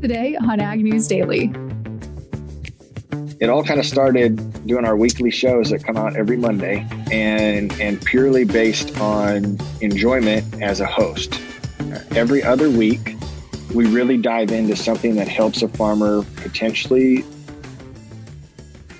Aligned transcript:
Today 0.00 0.34
on 0.34 0.60
Ag 0.60 0.82
News 0.82 1.06
Daily. 1.06 1.52
It 3.38 3.50
all 3.50 3.62
kind 3.62 3.78
of 3.78 3.84
started 3.84 4.66
doing 4.66 4.86
our 4.86 4.96
weekly 4.96 5.30
shows 5.30 5.68
that 5.70 5.84
come 5.84 5.98
out 5.98 6.16
every 6.16 6.38
Monday 6.38 6.86
and, 7.12 7.70
and 7.78 8.00
purely 8.00 8.44
based 8.44 8.98
on 8.98 9.58
enjoyment 9.82 10.62
as 10.62 10.80
a 10.80 10.86
host. 10.86 11.38
Every 12.16 12.42
other 12.42 12.70
week, 12.70 13.14
we 13.74 13.84
really 13.88 14.16
dive 14.16 14.52
into 14.52 14.74
something 14.74 15.16
that 15.16 15.28
helps 15.28 15.60
a 15.60 15.68
farmer 15.68 16.24
potentially 16.36 17.22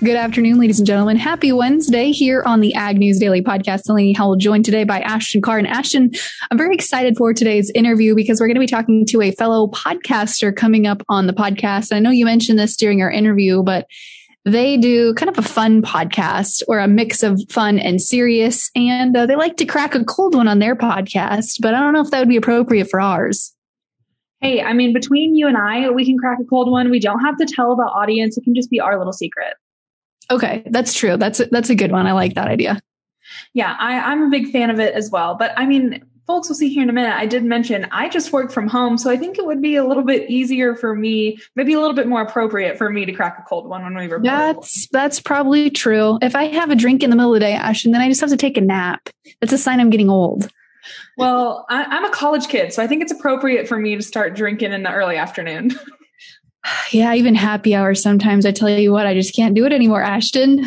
Good 0.03 0.15
afternoon, 0.15 0.57
ladies 0.57 0.79
and 0.79 0.87
gentlemen. 0.87 1.17
Happy 1.17 1.51
Wednesday 1.51 2.11
here 2.11 2.41
on 2.43 2.59
the 2.59 2.73
Ag 2.73 2.97
News 2.97 3.19
Daily 3.19 3.43
Podcast. 3.43 3.83
Delaney 3.83 4.13
Howell 4.13 4.37
joined 4.37 4.65
today 4.65 4.83
by 4.83 4.99
Ashton 4.99 5.43
Carr. 5.43 5.59
And 5.59 5.67
Ashton, 5.67 6.09
I'm 6.49 6.57
very 6.57 6.73
excited 6.73 7.15
for 7.15 7.35
today's 7.35 7.69
interview 7.75 8.15
because 8.15 8.39
we're 8.39 8.47
going 8.47 8.55
to 8.55 8.61
be 8.61 8.65
talking 8.65 9.05
to 9.09 9.21
a 9.21 9.29
fellow 9.29 9.67
podcaster 9.67 10.55
coming 10.55 10.87
up 10.87 11.03
on 11.07 11.27
the 11.27 11.33
podcast. 11.33 11.91
And 11.91 11.97
I 11.97 11.99
know 11.99 12.09
you 12.09 12.25
mentioned 12.25 12.57
this 12.57 12.75
during 12.75 13.03
our 13.03 13.11
interview, 13.11 13.61
but 13.61 13.85
they 14.43 14.75
do 14.75 15.13
kind 15.13 15.29
of 15.29 15.37
a 15.37 15.47
fun 15.47 15.83
podcast 15.83 16.63
or 16.67 16.79
a 16.79 16.87
mix 16.87 17.21
of 17.21 17.39
fun 17.51 17.77
and 17.77 18.01
serious. 18.01 18.71
And 18.75 19.15
uh, 19.15 19.27
they 19.27 19.35
like 19.35 19.57
to 19.57 19.65
crack 19.65 19.93
a 19.93 20.03
cold 20.03 20.33
one 20.33 20.47
on 20.47 20.57
their 20.57 20.75
podcast, 20.75 21.57
but 21.61 21.75
I 21.75 21.79
don't 21.79 21.93
know 21.93 22.01
if 22.01 22.09
that 22.09 22.17
would 22.17 22.27
be 22.27 22.37
appropriate 22.37 22.89
for 22.89 22.99
ours. 22.99 23.55
Hey, 24.39 24.63
I 24.63 24.73
mean, 24.73 24.93
between 24.93 25.35
you 25.35 25.47
and 25.47 25.57
I, 25.57 25.91
we 25.91 26.05
can 26.05 26.17
crack 26.17 26.39
a 26.41 26.45
cold 26.45 26.71
one. 26.71 26.89
We 26.89 26.99
don't 26.99 27.19
have 27.19 27.37
to 27.37 27.45
tell 27.45 27.75
the 27.75 27.83
audience. 27.83 28.35
It 28.35 28.43
can 28.43 28.55
just 28.55 28.71
be 28.71 28.79
our 28.79 28.97
little 28.97 29.13
secret. 29.13 29.53
Okay, 30.31 30.63
that's 30.67 30.93
true. 30.93 31.17
That's 31.17 31.41
a, 31.41 31.45
that's 31.47 31.69
a 31.69 31.75
good 31.75 31.91
one. 31.91 32.07
I 32.07 32.13
like 32.13 32.35
that 32.35 32.47
idea. 32.47 32.81
Yeah, 33.53 33.75
I, 33.77 33.99
I'm 33.99 34.23
a 34.23 34.29
big 34.29 34.51
fan 34.51 34.69
of 34.69 34.79
it 34.79 34.93
as 34.93 35.11
well. 35.11 35.35
But 35.35 35.53
I 35.57 35.65
mean, 35.65 36.03
folks 36.25 36.47
will 36.47 36.55
see 36.55 36.69
here 36.69 36.83
in 36.83 36.89
a 36.89 36.93
minute. 36.93 37.13
I 37.13 37.25
did 37.25 37.43
mention 37.43 37.85
I 37.91 38.07
just 38.07 38.31
work 38.31 38.51
from 38.51 38.67
home, 38.67 38.97
so 38.97 39.09
I 39.11 39.17
think 39.17 39.37
it 39.37 39.45
would 39.45 39.61
be 39.61 39.75
a 39.75 39.85
little 39.85 40.03
bit 40.03 40.29
easier 40.29 40.75
for 40.75 40.95
me, 40.95 41.37
maybe 41.55 41.73
a 41.73 41.79
little 41.79 41.95
bit 41.95 42.07
more 42.07 42.21
appropriate 42.21 42.77
for 42.77 42.89
me 42.89 43.05
to 43.05 43.11
crack 43.11 43.37
a 43.39 43.43
cold 43.43 43.67
one 43.67 43.83
when 43.83 43.95
we 43.95 44.07
were. 44.07 44.21
That's 44.21 44.87
that's 44.87 45.19
probably 45.19 45.69
true. 45.69 46.17
If 46.21 46.35
I 46.35 46.45
have 46.45 46.71
a 46.71 46.75
drink 46.75 47.03
in 47.03 47.09
the 47.09 47.17
middle 47.17 47.33
of 47.33 47.39
the 47.39 47.45
day, 47.45 47.53
Ashton, 47.53 47.91
then 47.91 48.01
I 48.01 48.07
just 48.07 48.21
have 48.21 48.29
to 48.29 48.37
take 48.37 48.57
a 48.57 48.61
nap. 48.61 49.09
That's 49.41 49.53
a 49.53 49.57
sign 49.57 49.79
I'm 49.81 49.89
getting 49.89 50.09
old. 50.09 50.49
Well, 51.17 51.65
I, 51.69 51.83
I'm 51.83 52.05
a 52.05 52.09
college 52.09 52.47
kid, 52.47 52.73
so 52.73 52.81
I 52.81 52.87
think 52.87 53.01
it's 53.01 53.11
appropriate 53.11 53.67
for 53.67 53.77
me 53.77 53.95
to 53.95 54.01
start 54.01 54.35
drinking 54.35 54.71
in 54.71 54.83
the 54.83 54.91
early 54.91 55.17
afternoon. 55.17 55.77
Yeah, 56.91 57.13
even 57.13 57.35
happy 57.35 57.73
hour 57.73 57.95
sometimes. 57.95 58.45
I 58.45 58.51
tell 58.51 58.69
you 58.69 58.91
what, 58.91 59.07
I 59.07 59.13
just 59.13 59.33
can't 59.33 59.55
do 59.55 59.65
it 59.65 59.71
anymore, 59.71 60.03
Ashton. 60.03 60.65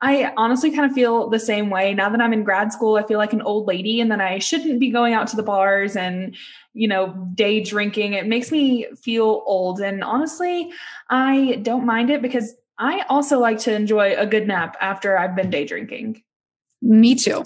I 0.00 0.32
honestly 0.36 0.70
kind 0.70 0.88
of 0.88 0.92
feel 0.92 1.28
the 1.28 1.40
same 1.40 1.70
way. 1.70 1.92
Now 1.92 2.08
that 2.10 2.20
I'm 2.20 2.32
in 2.32 2.44
grad 2.44 2.72
school, 2.72 2.96
I 2.96 3.02
feel 3.02 3.18
like 3.18 3.32
an 3.32 3.42
old 3.42 3.66
lady 3.66 4.00
and 4.00 4.10
then 4.10 4.20
I 4.20 4.38
shouldn't 4.38 4.78
be 4.78 4.90
going 4.90 5.14
out 5.14 5.26
to 5.28 5.36
the 5.36 5.42
bars 5.42 5.96
and, 5.96 6.36
you 6.72 6.86
know, 6.86 7.28
day 7.34 7.60
drinking. 7.60 8.12
It 8.12 8.28
makes 8.28 8.52
me 8.52 8.86
feel 9.02 9.42
old. 9.46 9.80
And 9.80 10.04
honestly, 10.04 10.70
I 11.10 11.58
don't 11.62 11.84
mind 11.84 12.10
it 12.10 12.22
because 12.22 12.54
I 12.78 13.04
also 13.08 13.40
like 13.40 13.58
to 13.60 13.74
enjoy 13.74 14.14
a 14.16 14.26
good 14.26 14.46
nap 14.46 14.76
after 14.80 15.18
I've 15.18 15.34
been 15.34 15.50
day 15.50 15.64
drinking. 15.64 16.22
Me 16.80 17.16
too. 17.16 17.44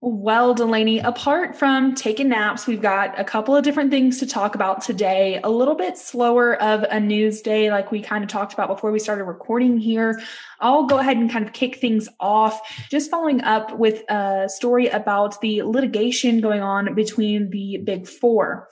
Well, 0.00 0.54
Delaney, 0.54 1.00
apart 1.00 1.56
from 1.56 1.96
taking 1.96 2.28
naps, 2.28 2.68
we've 2.68 2.80
got 2.80 3.18
a 3.18 3.24
couple 3.24 3.56
of 3.56 3.64
different 3.64 3.90
things 3.90 4.20
to 4.20 4.26
talk 4.26 4.54
about 4.54 4.80
today. 4.80 5.40
A 5.42 5.50
little 5.50 5.74
bit 5.74 5.98
slower 5.98 6.54
of 6.62 6.84
a 6.84 7.00
news 7.00 7.42
day, 7.42 7.72
like 7.72 7.90
we 7.90 8.00
kind 8.00 8.22
of 8.22 8.30
talked 8.30 8.52
about 8.52 8.68
before 8.68 8.92
we 8.92 9.00
started 9.00 9.24
recording 9.24 9.76
here. 9.76 10.22
I'll 10.60 10.86
go 10.86 10.98
ahead 10.98 11.16
and 11.16 11.28
kind 11.28 11.44
of 11.44 11.52
kick 11.52 11.80
things 11.80 12.08
off, 12.20 12.60
just 12.88 13.10
following 13.10 13.42
up 13.42 13.76
with 13.76 14.08
a 14.08 14.48
story 14.48 14.86
about 14.86 15.40
the 15.40 15.62
litigation 15.64 16.40
going 16.40 16.62
on 16.62 16.94
between 16.94 17.50
the 17.50 17.78
big 17.82 18.06
four. 18.06 18.68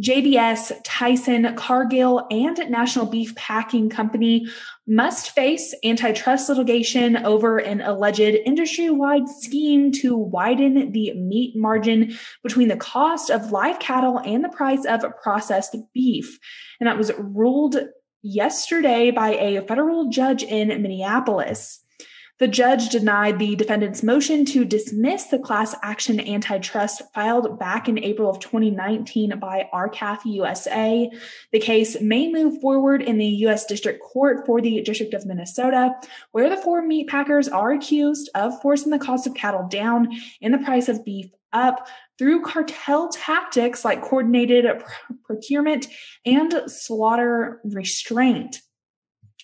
JBS, 0.00 0.72
Tyson, 0.82 1.54
Cargill, 1.56 2.26
and 2.30 2.58
National 2.70 3.06
Beef 3.06 3.34
Packing 3.34 3.90
Company 3.90 4.46
must 4.86 5.30
face 5.30 5.74
antitrust 5.84 6.48
litigation 6.48 7.16
over 7.18 7.58
an 7.58 7.80
alleged 7.80 8.20
industry 8.20 8.90
wide 8.90 9.28
scheme 9.28 9.92
to 9.92 10.16
widen 10.16 10.92
the 10.92 11.12
meat 11.14 11.54
margin 11.56 12.16
between 12.42 12.68
the 12.68 12.76
cost 12.76 13.30
of 13.30 13.52
live 13.52 13.78
cattle 13.78 14.18
and 14.18 14.42
the 14.42 14.48
price 14.48 14.84
of 14.86 15.04
processed 15.22 15.76
beef. 15.92 16.38
And 16.80 16.86
that 16.86 16.98
was 16.98 17.12
ruled 17.18 17.76
yesterday 18.22 19.10
by 19.10 19.34
a 19.34 19.66
federal 19.66 20.08
judge 20.08 20.42
in 20.42 20.68
Minneapolis. 20.68 21.80
The 22.40 22.48
judge 22.48 22.88
denied 22.88 23.38
the 23.38 23.54
defendant's 23.54 24.02
motion 24.02 24.46
to 24.46 24.64
dismiss 24.64 25.24
the 25.24 25.38
class 25.38 25.74
action 25.82 26.18
antitrust 26.18 27.02
filed 27.12 27.58
back 27.58 27.86
in 27.86 28.02
April 28.02 28.30
of 28.30 28.40
2019 28.40 29.38
by 29.38 29.68
R-CALF 29.70 30.24
USA. 30.24 31.10
The 31.52 31.60
case 31.60 32.00
may 32.00 32.32
move 32.32 32.58
forward 32.62 33.02
in 33.02 33.18
the 33.18 33.26
U.S. 33.26 33.66
District 33.66 34.00
Court 34.02 34.46
for 34.46 34.62
the 34.62 34.80
District 34.80 35.12
of 35.12 35.26
Minnesota, 35.26 35.94
where 36.32 36.48
the 36.48 36.56
four 36.56 36.80
meat 36.80 37.10
packers 37.10 37.46
are 37.46 37.72
accused 37.72 38.30
of 38.34 38.58
forcing 38.62 38.90
the 38.90 38.98
cost 38.98 39.26
of 39.26 39.34
cattle 39.34 39.68
down 39.68 40.08
and 40.40 40.54
the 40.54 40.58
price 40.58 40.88
of 40.88 41.04
beef 41.04 41.26
up 41.52 41.88
through 42.16 42.40
cartel 42.40 43.10
tactics 43.10 43.84
like 43.84 44.00
coordinated 44.00 44.64
procurement 45.26 45.88
and 46.24 46.54
slaughter 46.68 47.60
restraint. 47.64 48.62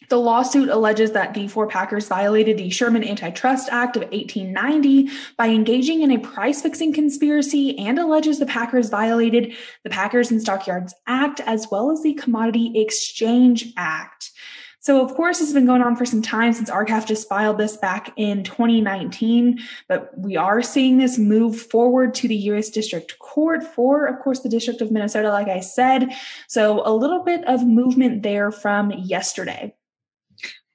The 0.09 0.19
lawsuit 0.19 0.69
alleges 0.69 1.13
that 1.13 1.35
the 1.35 1.49
four 1.49 1.67
Packers 1.67 2.07
violated 2.07 2.59
the 2.59 2.71
Sherman 2.71 3.03
Antitrust 3.03 3.69
Act 3.73 3.97
of 3.97 4.03
1890 4.03 5.09
by 5.37 5.49
engaging 5.49 6.03
in 6.03 6.11
a 6.11 6.19
price 6.19 6.61
fixing 6.63 6.93
conspiracy 6.93 7.77
and 7.79 7.99
alleges 7.99 8.39
the 8.39 8.47
Packers 8.47 8.91
violated 8.91 9.55
the 9.85 9.91
Packers 9.91 10.31
and 10.31 10.41
Stockyards 10.41 10.95
Act 11.07 11.41
as 11.41 11.67
well 11.71 11.91
as 11.91 12.03
the 12.03 12.15
Commodity 12.15 12.73
Exchange 12.75 13.73
Act. 13.77 14.33
So, 14.81 15.05
of 15.05 15.15
course, 15.15 15.41
it's 15.41 15.53
been 15.53 15.67
going 15.67 15.83
on 15.83 15.97
for 15.97 16.07
some 16.07 16.23
time 16.23 16.53
since 16.53 16.71
R-CALF 16.71 17.09
just 17.09 17.29
filed 17.29 17.59
this 17.59 17.77
back 17.77 18.13
in 18.17 18.45
2019, 18.45 19.59
but 19.89 20.17
we 20.17 20.37
are 20.37 20.63
seeing 20.63 20.99
this 20.99 21.19
move 21.19 21.61
forward 21.61 22.15
to 22.15 22.29
the 22.29 22.37
U.S. 22.37 22.71
District 22.71 23.19
Court 23.19 23.65
for, 23.65 24.07
of 24.07 24.21
course, 24.21 24.41
the 24.41 24.49
District 24.49 24.81
of 24.81 24.93
Minnesota, 24.93 25.31
like 25.31 25.49
I 25.49 25.59
said. 25.59 26.11
So, 26.47 26.87
a 26.87 26.95
little 26.95 27.25
bit 27.25 27.45
of 27.49 27.67
movement 27.67 28.23
there 28.23 28.53
from 28.53 28.93
yesterday. 28.93 29.75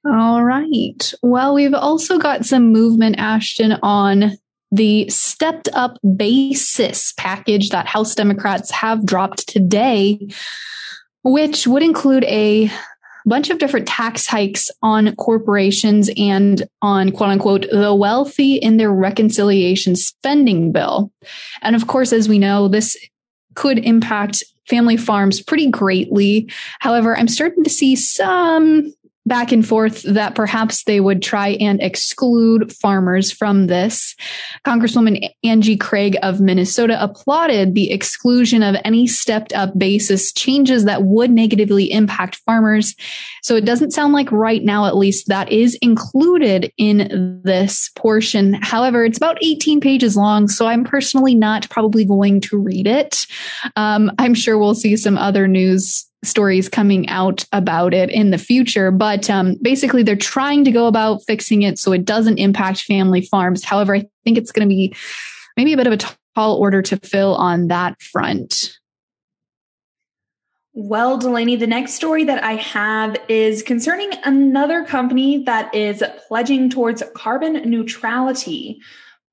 All 0.05 0.43
right. 0.43 1.13
Well, 1.21 1.53
we've 1.53 1.73
also 1.73 2.17
got 2.17 2.45
some 2.45 2.71
movement, 2.71 3.17
Ashton, 3.19 3.73
on 3.83 4.37
the 4.71 5.07
stepped 5.09 5.69
up 5.73 5.97
basis 6.15 7.13
package 7.17 7.69
that 7.69 7.87
House 7.87 8.15
Democrats 8.15 8.71
have 8.71 9.05
dropped 9.05 9.47
today, 9.47 10.27
which 11.23 11.67
would 11.67 11.83
include 11.83 12.23
a 12.23 12.71
bunch 13.25 13.51
of 13.51 13.59
different 13.59 13.87
tax 13.87 14.25
hikes 14.25 14.71
on 14.81 15.15
corporations 15.17 16.09
and 16.17 16.63
on 16.81 17.11
quote 17.11 17.29
unquote 17.29 17.67
the 17.69 17.93
wealthy 17.93 18.55
in 18.55 18.77
their 18.77 18.91
reconciliation 18.91 19.95
spending 19.95 20.71
bill. 20.71 21.11
And 21.61 21.75
of 21.75 21.85
course, 21.85 22.11
as 22.11 22.27
we 22.27 22.39
know, 22.39 22.67
this 22.67 22.97
could 23.53 23.77
impact 23.77 24.43
family 24.67 24.97
farms 24.97 25.41
pretty 25.41 25.69
greatly. 25.69 26.49
However, 26.79 27.15
I'm 27.15 27.27
starting 27.27 27.63
to 27.63 27.69
see 27.69 27.95
some 27.95 28.93
back 29.25 29.51
and 29.51 29.67
forth 29.67 30.01
that 30.03 30.33
perhaps 30.33 30.83
they 30.83 30.99
would 30.99 31.21
try 31.21 31.49
and 31.49 31.81
exclude 31.81 32.73
farmers 32.73 33.31
from 33.31 33.67
this. 33.67 34.15
Congresswoman 34.65 35.29
Angie 35.43 35.77
Craig 35.77 36.17
of 36.23 36.41
Minnesota 36.41 37.01
applauded 37.01 37.75
the 37.75 37.91
exclusion 37.91 38.63
of 38.63 38.75
any 38.83 39.05
stepped 39.05 39.53
up 39.53 39.77
basis 39.77 40.33
changes 40.33 40.85
that 40.85 41.03
would 41.03 41.29
negatively 41.29 41.91
impact 41.91 42.37
farmers. 42.37 42.95
So 43.43 43.55
it 43.55 43.65
doesn't 43.65 43.91
sound 43.91 44.13
like 44.13 44.31
right 44.31 44.63
now, 44.63 44.85
at 44.85 44.97
least, 44.97 45.27
that 45.27 45.51
is 45.51 45.77
included 45.81 46.71
in 46.77 47.41
this 47.43 47.89
portion. 47.95 48.53
However, 48.53 49.05
it's 49.05 49.17
about 49.17 49.37
18 49.43 49.81
pages 49.81 50.17
long, 50.17 50.47
so 50.47 50.65
I'm 50.65 50.83
personally 50.83 51.35
not 51.35 51.69
probably 51.69 52.05
going 52.05 52.41
to 52.41 52.57
read 52.57 52.87
it. 52.87 53.27
Um, 53.75 54.11
I'm 54.17 54.33
sure 54.33 54.57
we'll 54.57 54.75
see 54.75 54.97
some 54.97 55.17
other 55.17 55.47
news 55.47 56.10
stories 56.23 56.69
coming 56.69 57.07
out 57.09 57.45
about 57.51 57.93
it 57.93 58.09
in 58.09 58.31
the 58.31 58.37
future. 58.37 58.91
But 58.91 59.29
um, 59.29 59.55
basically, 59.61 60.03
they're 60.03 60.15
trying 60.15 60.63
to 60.65 60.71
go 60.71 60.87
about 60.87 61.23
fixing 61.25 61.63
it 61.63 61.79
so 61.79 61.91
it 61.91 62.05
doesn't 62.05 62.37
impact 62.37 62.81
family 62.81 63.21
farms. 63.21 63.63
However, 63.63 63.95
I 63.95 64.05
think 64.23 64.37
it's 64.37 64.51
going 64.51 64.67
to 64.67 64.73
be 64.73 64.95
maybe 65.57 65.73
a 65.73 65.77
bit 65.77 65.87
of 65.87 65.93
a 65.93 66.15
tall 66.35 66.57
order 66.57 66.81
to 66.81 66.97
fill 66.97 67.35
on 67.35 67.67
that 67.67 68.01
front. 68.01 68.77
Well, 70.73 71.17
Delaney, 71.17 71.57
the 71.57 71.67
next 71.67 71.95
story 71.95 72.23
that 72.23 72.43
I 72.43 72.53
have 72.53 73.17
is 73.27 73.61
concerning 73.61 74.11
another 74.23 74.85
company 74.85 75.43
that 75.43 75.73
is 75.75 76.01
pledging 76.29 76.69
towards 76.69 77.03
carbon 77.13 77.69
neutrality. 77.69 78.79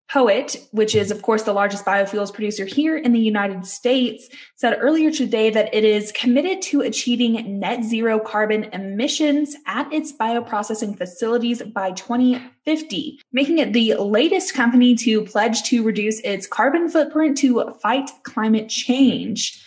POET, 0.08 0.56
which 0.70 0.94
is, 0.94 1.10
of 1.10 1.20
course, 1.20 1.42
the 1.42 1.52
largest 1.52 1.84
biofuels 1.84 2.32
producer 2.32 2.64
here 2.64 2.96
in 2.96 3.12
the 3.12 3.18
United 3.18 3.66
States, 3.66 4.28
said 4.56 4.78
earlier 4.80 5.10
today 5.10 5.50
that 5.50 5.72
it 5.74 5.84
is 5.84 6.12
committed 6.12 6.62
to 6.62 6.80
achieving 6.80 7.60
net 7.60 7.84
zero 7.84 8.18
carbon 8.18 8.64
emissions 8.72 9.54
at 9.66 9.92
its 9.92 10.12
bioprocessing 10.12 10.96
facilities 10.96 11.62
by 11.62 11.92
2050, 11.92 13.20
making 13.32 13.58
it 13.58 13.74
the 13.74 13.94
latest 13.96 14.54
company 14.54 14.94
to 14.94 15.24
pledge 15.24 15.62
to 15.64 15.82
reduce 15.82 16.20
its 16.20 16.46
carbon 16.46 16.88
footprint 16.88 17.36
to 17.36 17.70
fight 17.82 18.10
climate 18.22 18.70
change. 18.70 19.62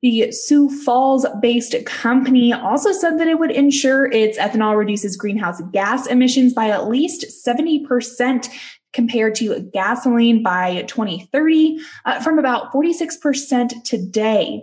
The 0.00 0.30
Sioux 0.30 0.70
Falls 0.84 1.26
based 1.42 1.74
company 1.84 2.52
also 2.52 2.92
said 2.92 3.18
that 3.18 3.26
it 3.26 3.40
would 3.40 3.50
ensure 3.50 4.06
its 4.06 4.38
ethanol 4.38 4.76
reduces 4.76 5.16
greenhouse 5.16 5.60
gas 5.72 6.06
emissions 6.06 6.52
by 6.54 6.68
at 6.68 6.88
least 6.88 7.26
70% 7.44 8.48
compared 8.92 9.34
to 9.36 9.60
gasoline 9.72 10.42
by 10.42 10.82
2030 10.82 11.78
uh, 12.04 12.20
from 12.20 12.38
about 12.38 12.72
46% 12.72 13.84
today. 13.84 14.62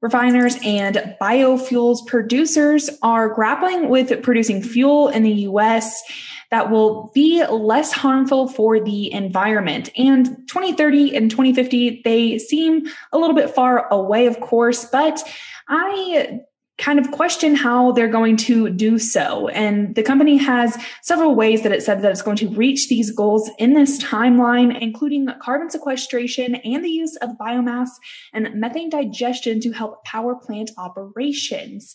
Refiners 0.00 0.56
and 0.64 1.14
biofuels 1.20 2.04
producers 2.06 2.90
are 3.02 3.28
grappling 3.28 3.88
with 3.88 4.20
producing 4.22 4.60
fuel 4.60 5.08
in 5.08 5.22
the 5.22 5.32
US 5.48 6.02
that 6.50 6.70
will 6.70 7.10
be 7.14 7.44
less 7.46 7.92
harmful 7.92 8.48
for 8.48 8.78
the 8.78 9.12
environment. 9.12 9.90
And 9.96 10.26
2030 10.48 11.16
and 11.16 11.30
2050, 11.30 12.02
they 12.04 12.38
seem 12.38 12.86
a 13.12 13.18
little 13.18 13.36
bit 13.36 13.48
far 13.48 13.88
away, 13.92 14.26
of 14.26 14.40
course, 14.40 14.84
but 14.84 15.22
I 15.68 16.40
kind 16.78 16.98
of 16.98 17.10
question 17.10 17.54
how 17.54 17.92
they're 17.92 18.08
going 18.08 18.36
to 18.36 18.70
do 18.70 18.98
so. 18.98 19.48
And 19.48 19.94
the 19.94 20.02
company 20.02 20.36
has 20.38 20.76
several 21.02 21.34
ways 21.34 21.62
that 21.62 21.72
it 21.72 21.82
said 21.82 22.02
that 22.02 22.10
it's 22.10 22.22
going 22.22 22.38
to 22.38 22.48
reach 22.48 22.88
these 22.88 23.10
goals 23.10 23.50
in 23.58 23.74
this 23.74 24.02
timeline, 24.02 24.80
including 24.80 25.28
carbon 25.40 25.70
sequestration 25.70 26.56
and 26.56 26.84
the 26.84 26.90
use 26.90 27.16
of 27.16 27.30
biomass 27.40 27.88
and 28.32 28.48
methane 28.54 28.90
digestion 28.90 29.60
to 29.60 29.72
help 29.72 30.04
power 30.04 30.34
plant 30.34 30.70
operations. 30.78 31.94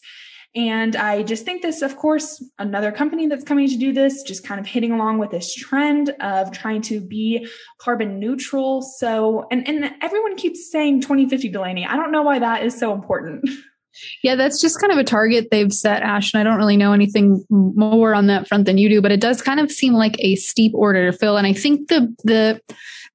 And 0.56 0.96
I 0.96 1.24
just 1.24 1.44
think 1.44 1.62
this, 1.62 1.82
of 1.82 1.98
course, 1.98 2.44
another 2.58 2.92
company 2.92 3.28
that's 3.28 3.44
coming 3.44 3.68
to 3.68 3.78
do 3.78 3.94
this, 3.94 4.24
just 4.24 4.44
kind 4.46 4.60
of 4.60 4.66
hitting 4.66 4.92
along 4.92 5.20
with 5.20 5.32
this 5.32 5.54
trend 5.54 6.12
of 6.22 6.52
trying 6.52 6.82
to 6.84 7.00
be 7.02 7.48
carbon 7.80 8.20
neutral. 8.20 8.82
So, 8.82 9.46
and, 9.52 9.68
and 9.68 9.94
everyone 10.02 10.36
keeps 10.36 10.72
saying 10.72 11.02
2050 11.02 11.50
Delaney. 11.50 11.86
I 11.86 11.96
don't 11.96 12.12
know 12.12 12.24
why 12.24 12.40
that 12.40 12.64
is 12.64 12.78
so 12.78 12.94
important. 12.94 13.48
Yeah, 14.24 14.36
that's 14.36 14.62
just 14.62 14.80
kind 14.80 14.92
of 14.92 15.00
a 15.00 15.04
target 15.04 15.50
they've 15.52 15.72
set, 15.72 16.04
Ash. 16.04 16.34
And 16.34 16.42
I 16.42 16.44
don't 16.44 16.58
really 16.58 16.78
know 16.78 16.94
anything 16.94 17.46
more 17.50 18.14
on 18.14 18.28
that 18.28 18.48
front 18.48 18.66
than 18.66 18.78
you 18.78 18.90
do, 18.90 19.02
but 19.02 19.12
it 19.12 19.22
does 19.22 19.42
kind 19.42 19.60
of 19.60 19.72
seem 19.72 19.94
like 19.94 20.16
a 20.20 20.36
steep 20.36 20.74
order 20.74 21.12
to 21.12 21.18
fill. 21.18 21.38
And 21.38 21.48
I 21.48 21.54
think 21.54 21.88
the 21.88 22.14
the 22.24 22.62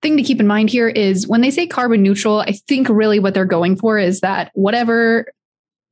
thing 0.03 0.17
to 0.17 0.23
keep 0.23 0.41
in 0.41 0.47
mind 0.47 0.69
here 0.69 0.89
is 0.89 1.29
when 1.29 1.41
they 1.41 1.51
say 1.51 1.67
carbon 1.67 2.03
neutral, 2.03 2.41
I 2.41 2.53
think 2.53 2.89
really 2.89 3.21
what 3.21 3.35
they're 3.35 3.45
going 3.45 3.77
for 3.77 3.99
is 3.99 4.21
that 4.21 4.51
whatever 4.55 5.27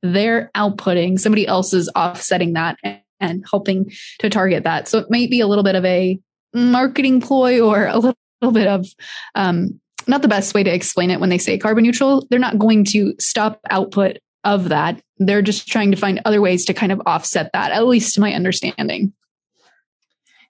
they're 0.03 0.51
outputting, 0.55 1.19
somebody 1.19 1.47
else 1.47 1.73
is 1.73 1.89
offsetting 1.95 2.53
that 2.53 2.77
and, 2.83 2.99
and 3.19 3.45
helping 3.49 3.91
to 4.19 4.29
target 4.29 4.63
that. 4.63 4.87
So 4.87 4.99
it 4.99 5.09
might 5.09 5.29
be 5.29 5.39
a 5.39 5.47
little 5.47 5.63
bit 5.63 5.75
of 5.75 5.85
a 5.85 6.19
marketing 6.53 7.21
ploy 7.21 7.61
or 7.61 7.87
a 7.87 7.95
little, 7.95 8.17
little 8.41 8.53
bit 8.53 8.67
of 8.67 8.87
um, 9.35 9.79
not 10.07 10.21
the 10.21 10.27
best 10.27 10.53
way 10.53 10.63
to 10.63 10.73
explain 10.73 11.11
it 11.11 11.19
when 11.19 11.29
they 11.29 11.37
say 11.37 11.57
carbon 11.57 11.83
neutral. 11.83 12.27
They're 12.29 12.39
not 12.39 12.57
going 12.57 12.85
to 12.85 13.13
stop 13.19 13.61
output 13.69 14.17
of 14.43 14.69
that. 14.69 15.01
They're 15.17 15.41
just 15.41 15.67
trying 15.67 15.91
to 15.91 15.97
find 15.97 16.21
other 16.25 16.41
ways 16.41 16.65
to 16.65 16.73
kind 16.73 16.91
of 16.91 17.01
offset 17.05 17.51
that, 17.53 17.71
at 17.71 17.85
least 17.85 18.15
to 18.15 18.21
my 18.21 18.33
understanding. 18.33 19.13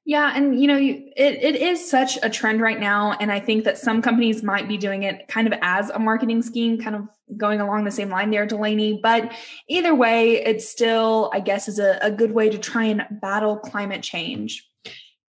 Yeah, 0.04 0.34
and 0.36 0.60
you 0.60 0.68
know, 0.68 0.78
it, 0.78 1.14
it 1.16 1.56
is 1.56 1.88
such 1.88 2.18
a 2.24 2.30
trend 2.30 2.60
right 2.60 2.80
now. 2.80 3.16
And 3.20 3.32
I 3.32 3.40
think 3.40 3.66
that 3.66 3.78
some 3.78 4.02
companies 4.02 4.42
might 4.42 4.68
be 4.68 4.76
doing 4.76 5.04
it 5.04 5.28
kind 5.28 5.46
of 5.46 5.54
as 5.62 5.90
a 5.92 6.00
marketing 6.00 6.42
scheme, 6.42 6.82
kind 6.82 6.96
of 6.96 7.08
going 7.38 7.62
along 7.62 7.84
the 7.84 7.92
same 7.92 8.10
line 8.10 8.32
there, 8.32 8.46
Delaney. 8.48 9.00
But 9.02 9.32
either 9.70 9.94
way, 9.94 10.44
it 10.44 10.62
still, 10.62 11.30
I 11.34 11.40
guess, 11.40 11.68
is 11.68 11.78
a, 11.78 12.00
a 12.02 12.10
good 12.10 12.32
way 12.32 12.50
to 12.50 12.58
try 12.58 12.86
and 12.86 13.06
battle 13.22 13.58
climate 13.58 14.02
change. 14.02 14.68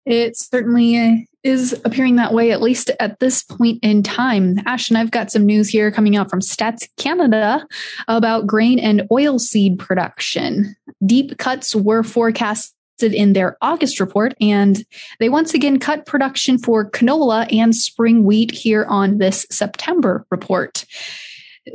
It 0.06 0.38
certainly 0.38 1.28
is 1.44 1.74
appearing 1.86 2.16
that 2.16 2.34
way, 2.34 2.52
at 2.52 2.62
least 2.62 2.92
at 3.00 3.20
this 3.20 3.44
point 3.44 3.80
in 3.82 4.04
time. 4.04 4.60
Ashton, 4.66 4.96
I've 4.96 5.12
got 5.12 5.32
some 5.32 5.46
news 5.46 5.70
here 5.70 5.92
coming 5.92 6.16
out 6.16 6.30
from 6.30 6.40
Stats 6.40 6.88
Canada 6.98 7.66
about 8.08 8.48
grain 8.48 8.80
and 8.80 9.02
oilseed 9.12 9.80
production. 9.80 10.76
Deep 11.06 11.38
cuts 11.38 11.76
were 11.76 12.04
forecast 12.04 12.76
in 13.02 13.34
their 13.34 13.58
August 13.62 14.00
report, 14.00 14.36
and 14.40 14.86
they 15.20 15.30
once 15.30 15.56
again 15.56 15.80
cut 15.80 16.06
production 16.06 16.60
for 16.60 16.88
canola 16.90 17.52
and 17.52 17.76
spring 17.76 18.24
wheat 18.24 18.52
here 18.52 18.86
on 18.86 19.18
this 19.18 19.48
September 19.50 20.24
report 20.30 20.86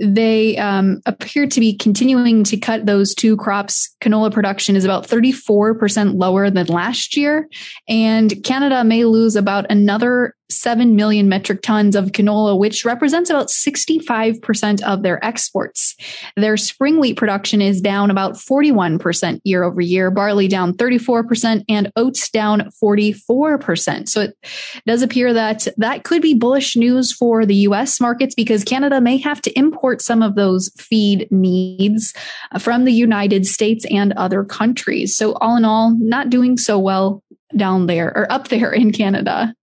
they 0.01 0.57
um, 0.59 1.01
appear 1.07 1.47
to 1.47 1.61
be 1.61 1.77
continuing 1.77 2.43
to 2.45 2.57
cut 2.57 2.87
those 2.87 3.15
two 3.15 3.37
crops. 3.37 3.95
Canola 4.01 4.33
production 4.33 4.75
is 4.77 4.85
about 4.85 5.07
34% 5.07 6.15
lower 6.15 6.51
than 6.51 6.67
last 6.67 7.17
year. 7.17 7.49
And 7.89 8.43
Canada 8.45 8.83
may 8.85 9.05
lose 9.05 9.37
about 9.37 9.71
another 9.71 10.35
7 10.51 10.95
million 10.95 11.29
metric 11.29 11.63
tons 11.63 11.97
of 11.97 12.13
canola, 12.13 12.59
which 12.59 12.85
represents 12.85 13.31
about 13.31 13.49
65% 13.49 14.83
of 14.83 15.03
their 15.03 15.25
exports. 15.25 15.97
Their 16.37 16.57
spring 16.57 17.01
wheat 17.01 17.17
production 17.17 17.61
is 17.61 17.81
down 17.81 18.11
about 18.11 18.35
41% 18.35 19.41
year 19.45 19.65
over 19.65 19.81
year, 19.81 20.11
barley 20.11 20.49
down 20.49 20.75
34%, 20.75 21.65
and 21.69 21.91
oats 21.97 22.31
down 22.31 22.71
44%. 22.83 24.09
So 24.09 24.21
it 24.23 24.37
does 24.87 25.03
appear 25.03 25.33
that 25.33 25.67
that 25.77 26.05
could 26.05 26.23
be 26.23 26.35
bullish 26.35 26.77
news 26.77 27.13
for 27.13 27.45
the 27.45 27.57
US 27.57 28.01
markets 28.01 28.35
because 28.35 28.65
Canada 28.65 29.01
may 29.01 29.17
have 29.19 29.41
to 29.43 29.59
import 29.59 30.01
some 30.01 30.23
of 30.23 30.35
those 30.35 30.71
feed 30.79 31.27
needs 31.31 32.15
from 32.59 32.85
the 32.85 32.93
United 32.93 33.47
States 33.47 33.85
and 33.91 34.13
other 34.13 34.45
countries. 34.45 35.17
So 35.17 35.35
all 35.35 35.57
in 35.57 35.65
all, 35.65 35.97
not 35.99 36.31
doing 36.31 36.57
so 36.57 36.79
well 36.79 37.23
down 37.57 37.87
there 37.87 38.09
or 38.17 38.31
up 38.31 38.49
there 38.49 38.73
in 38.73 38.93
Canada. 38.93 39.55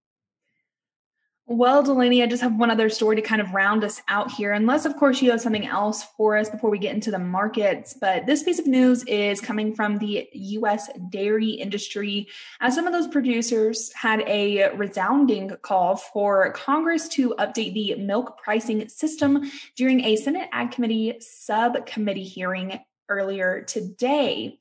Well, 1.48 1.82
Delaney, 1.82 2.22
I 2.22 2.26
just 2.26 2.42
have 2.42 2.54
one 2.54 2.70
other 2.70 2.88
story 2.88 3.16
to 3.16 3.22
kind 3.22 3.42
of 3.42 3.52
round 3.52 3.82
us 3.82 4.00
out 4.06 4.30
here, 4.30 4.52
unless, 4.52 4.84
of 4.84 4.96
course, 4.96 5.20
you 5.20 5.32
have 5.32 5.40
something 5.40 5.66
else 5.66 6.04
for 6.16 6.36
us 6.36 6.48
before 6.48 6.70
we 6.70 6.78
get 6.78 6.94
into 6.94 7.10
the 7.10 7.18
markets. 7.18 7.96
But 8.00 8.26
this 8.26 8.44
piece 8.44 8.60
of 8.60 8.68
news 8.68 9.02
is 9.04 9.40
coming 9.40 9.74
from 9.74 9.98
the 9.98 10.28
U.S. 10.32 10.88
dairy 11.10 11.50
industry, 11.50 12.28
as 12.60 12.76
some 12.76 12.86
of 12.86 12.92
those 12.92 13.08
producers 13.08 13.92
had 13.92 14.20
a 14.20 14.70
resounding 14.76 15.50
call 15.62 15.96
for 15.96 16.52
Congress 16.52 17.08
to 17.08 17.34
update 17.40 17.74
the 17.74 17.96
milk 17.96 18.38
pricing 18.38 18.88
system 18.88 19.42
during 19.74 20.04
a 20.04 20.14
Senate 20.14 20.48
Ag 20.52 20.70
Committee 20.70 21.16
subcommittee 21.18 22.22
hearing 22.22 22.78
earlier 23.08 23.62
today. 23.62 24.58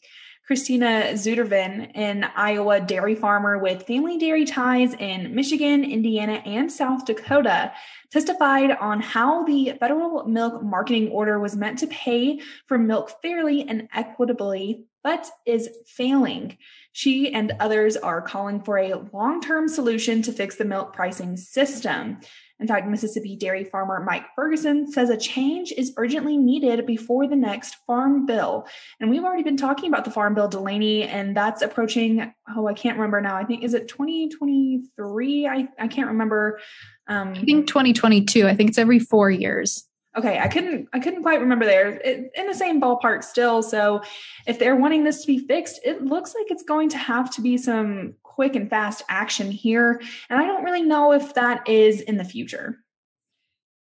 Christina 0.52 1.14
Zudervin, 1.14 1.92
an 1.96 2.30
Iowa 2.36 2.82
dairy 2.82 3.16
farmer 3.16 3.58
with 3.58 3.88
family 3.88 4.18
dairy 4.18 4.44
ties 4.44 4.94
in 4.96 5.34
Michigan, 5.34 5.86
Indiana, 5.86 6.44
and 6.46 6.70
South 6.70 7.06
Dakota, 7.06 7.72
testified 8.12 8.72
on 8.72 9.00
how 9.00 9.46
the 9.46 9.78
federal 9.80 10.26
milk 10.26 10.62
marketing 10.62 11.08
order 11.08 11.40
was 11.40 11.56
meant 11.56 11.80
to 11.80 11.88
pay 11.88 12.42
for 12.66 12.78
milk 12.78 13.22
fairly 13.22 13.66
and 13.66 13.88
equitably, 13.94 14.84
but 15.06 15.26
is 15.46 15.70
failing. 15.88 16.58
She 16.92 17.34
and 17.34 17.54
others 17.62 17.96
are 17.96 18.22
calling 18.22 18.62
for 18.62 18.78
a 18.78 19.08
long 19.14 19.40
term 19.40 19.70
solution 19.70 20.22
to 20.24 20.34
fix 20.34 20.58
the 20.58 20.66
milk 20.66 20.92
pricing 20.92 21.38
system. 21.38 22.20
In 22.62 22.68
fact, 22.68 22.88
Mississippi 22.88 23.36
dairy 23.36 23.64
farmer 23.64 24.04
Mike 24.04 24.26
Ferguson 24.36 24.90
says 24.92 25.10
a 25.10 25.18
change 25.18 25.74
is 25.76 25.94
urgently 25.98 26.38
needed 26.38 26.86
before 26.86 27.28
the 27.28 27.36
next 27.36 27.76
farm 27.88 28.26
bill. 28.26 28.68
And 29.00 29.10
we've 29.10 29.24
already 29.24 29.44
been 29.44 29.58
talking 29.58 29.90
about 29.90 30.06
the 30.06 30.12
farm 30.12 30.36
bill, 30.36 30.48
Delaney, 30.48 31.04
and 31.04 31.36
that's 31.36 31.64
approaching, 31.64 32.34
oh, 32.56 32.68
I 32.68 32.74
can't 32.74 32.98
remember 32.98 33.20
now. 33.20 33.36
I 33.36 33.44
think, 33.44 33.64
is 33.64 33.74
it 33.74 33.88
2023? 33.88 35.48
I, 35.48 35.68
I 35.80 35.88
can't 35.88 36.08
remember. 36.08 36.60
Um, 37.08 37.30
I 37.30 37.42
think 37.42 37.68
2022. 37.68 38.48
I 38.48 38.56
think 38.56 38.70
it's 38.70 38.78
every 38.78 39.00
four 39.00 39.32
years 39.32 39.88
okay 40.18 40.40
i 40.40 40.48
couldn't 40.48 40.90
i 40.94 41.00
couldn't 41.00 41.22
quite 41.22 41.40
remember 41.40 41.66
there 41.66 41.90
it, 41.90 42.32
in 42.36 42.48
the 42.48 42.54
same 42.54 42.82
ballpark 42.82 43.24
still 43.24 43.64
so 43.64 44.02
if 44.46 44.60
they're 44.60 44.76
wanting 44.76 45.04
this 45.04 45.22
to 45.22 45.28
be 45.28 45.40
fixed 45.40 45.80
it 45.84 46.04
looks 46.04 46.36
like 46.36 46.48
it's 46.50 46.64
going 46.64 46.90
to 46.90 46.98
have 46.98 47.34
to 47.34 47.42
be 47.42 47.58
some 47.58 48.14
quick 48.36 48.56
and 48.56 48.70
fast 48.70 49.04
action 49.10 49.52
here 49.52 50.02
and 50.30 50.40
i 50.40 50.46
don't 50.46 50.64
really 50.64 50.82
know 50.82 51.12
if 51.12 51.34
that 51.34 51.68
is 51.68 52.02
in 52.02 52.18
the 52.18 52.24
future 52.24 52.78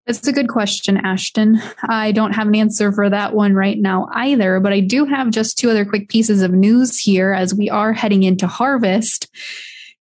That's 0.06 0.28
a 0.28 0.34
good 0.34 0.48
question, 0.48 0.98
Ashton. 0.98 1.62
I 1.88 2.12
don't 2.12 2.32
have 2.32 2.46
an 2.46 2.54
answer 2.54 2.92
for 2.92 3.08
that 3.08 3.32
one 3.32 3.54
right 3.54 3.78
now 3.78 4.06
either, 4.12 4.60
but 4.60 4.74
I 4.74 4.80
do 4.80 5.06
have 5.06 5.30
just 5.30 5.56
two 5.56 5.70
other 5.70 5.86
quick 5.86 6.10
pieces 6.10 6.42
of 6.42 6.52
news 6.52 6.98
here 6.98 7.32
as 7.32 7.54
we 7.54 7.70
are 7.70 7.94
heading 7.94 8.22
into 8.22 8.46
harvest. 8.46 9.28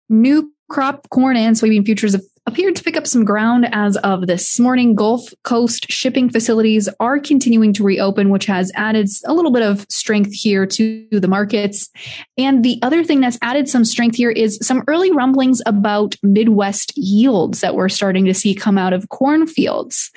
New 0.10 0.51
crop 0.70 1.08
corn 1.12 1.38
and 1.38 1.55
soybean 1.55 1.86
futures 1.86 2.15
appeared 2.48 2.75
to 2.75 2.84
pick 2.84 2.96
up 2.96 3.08
some 3.08 3.25
ground 3.25 3.68
as 3.72 3.98
of 3.98 4.28
this 4.28 4.60
morning. 4.60 4.96
Gulf 4.96 5.34
Coast 5.44 5.92
shipping 5.92 6.30
facilities 6.30 6.88
are 7.00 7.20
continuing 7.20 7.74
to 7.74 7.84
reopen, 7.84 8.30
which 8.30 8.46
has 8.46 8.72
added 8.75 9.10
a 9.25 9.34
little 9.34 9.52
bit 9.52 9.64
of 9.64 9.86
strength 9.90 10.32
here 10.32 10.66
to 10.68 11.08
the 11.12 11.28
markets. 11.28 11.90
And 12.38 12.64
the 12.64 12.80
other 12.82 13.04
thing 13.04 13.20
that's 13.20 13.40
added 13.42 13.68
some 13.68 13.84
strength 13.84 14.16
here 14.16 14.30
is 14.30 14.60
some 14.62 14.84
early 14.88 15.12
rumblings 15.12 15.62
about 15.66 16.16
Midwest 16.22 16.94
yields 16.96 17.62
that 17.62 17.75
we're 17.75 17.90
starting 17.90 18.25
to 18.25 18.34
see 18.34 18.54
come 18.54 18.78
out 18.78 18.94
of 18.94 19.10
cornfields. 19.10 20.12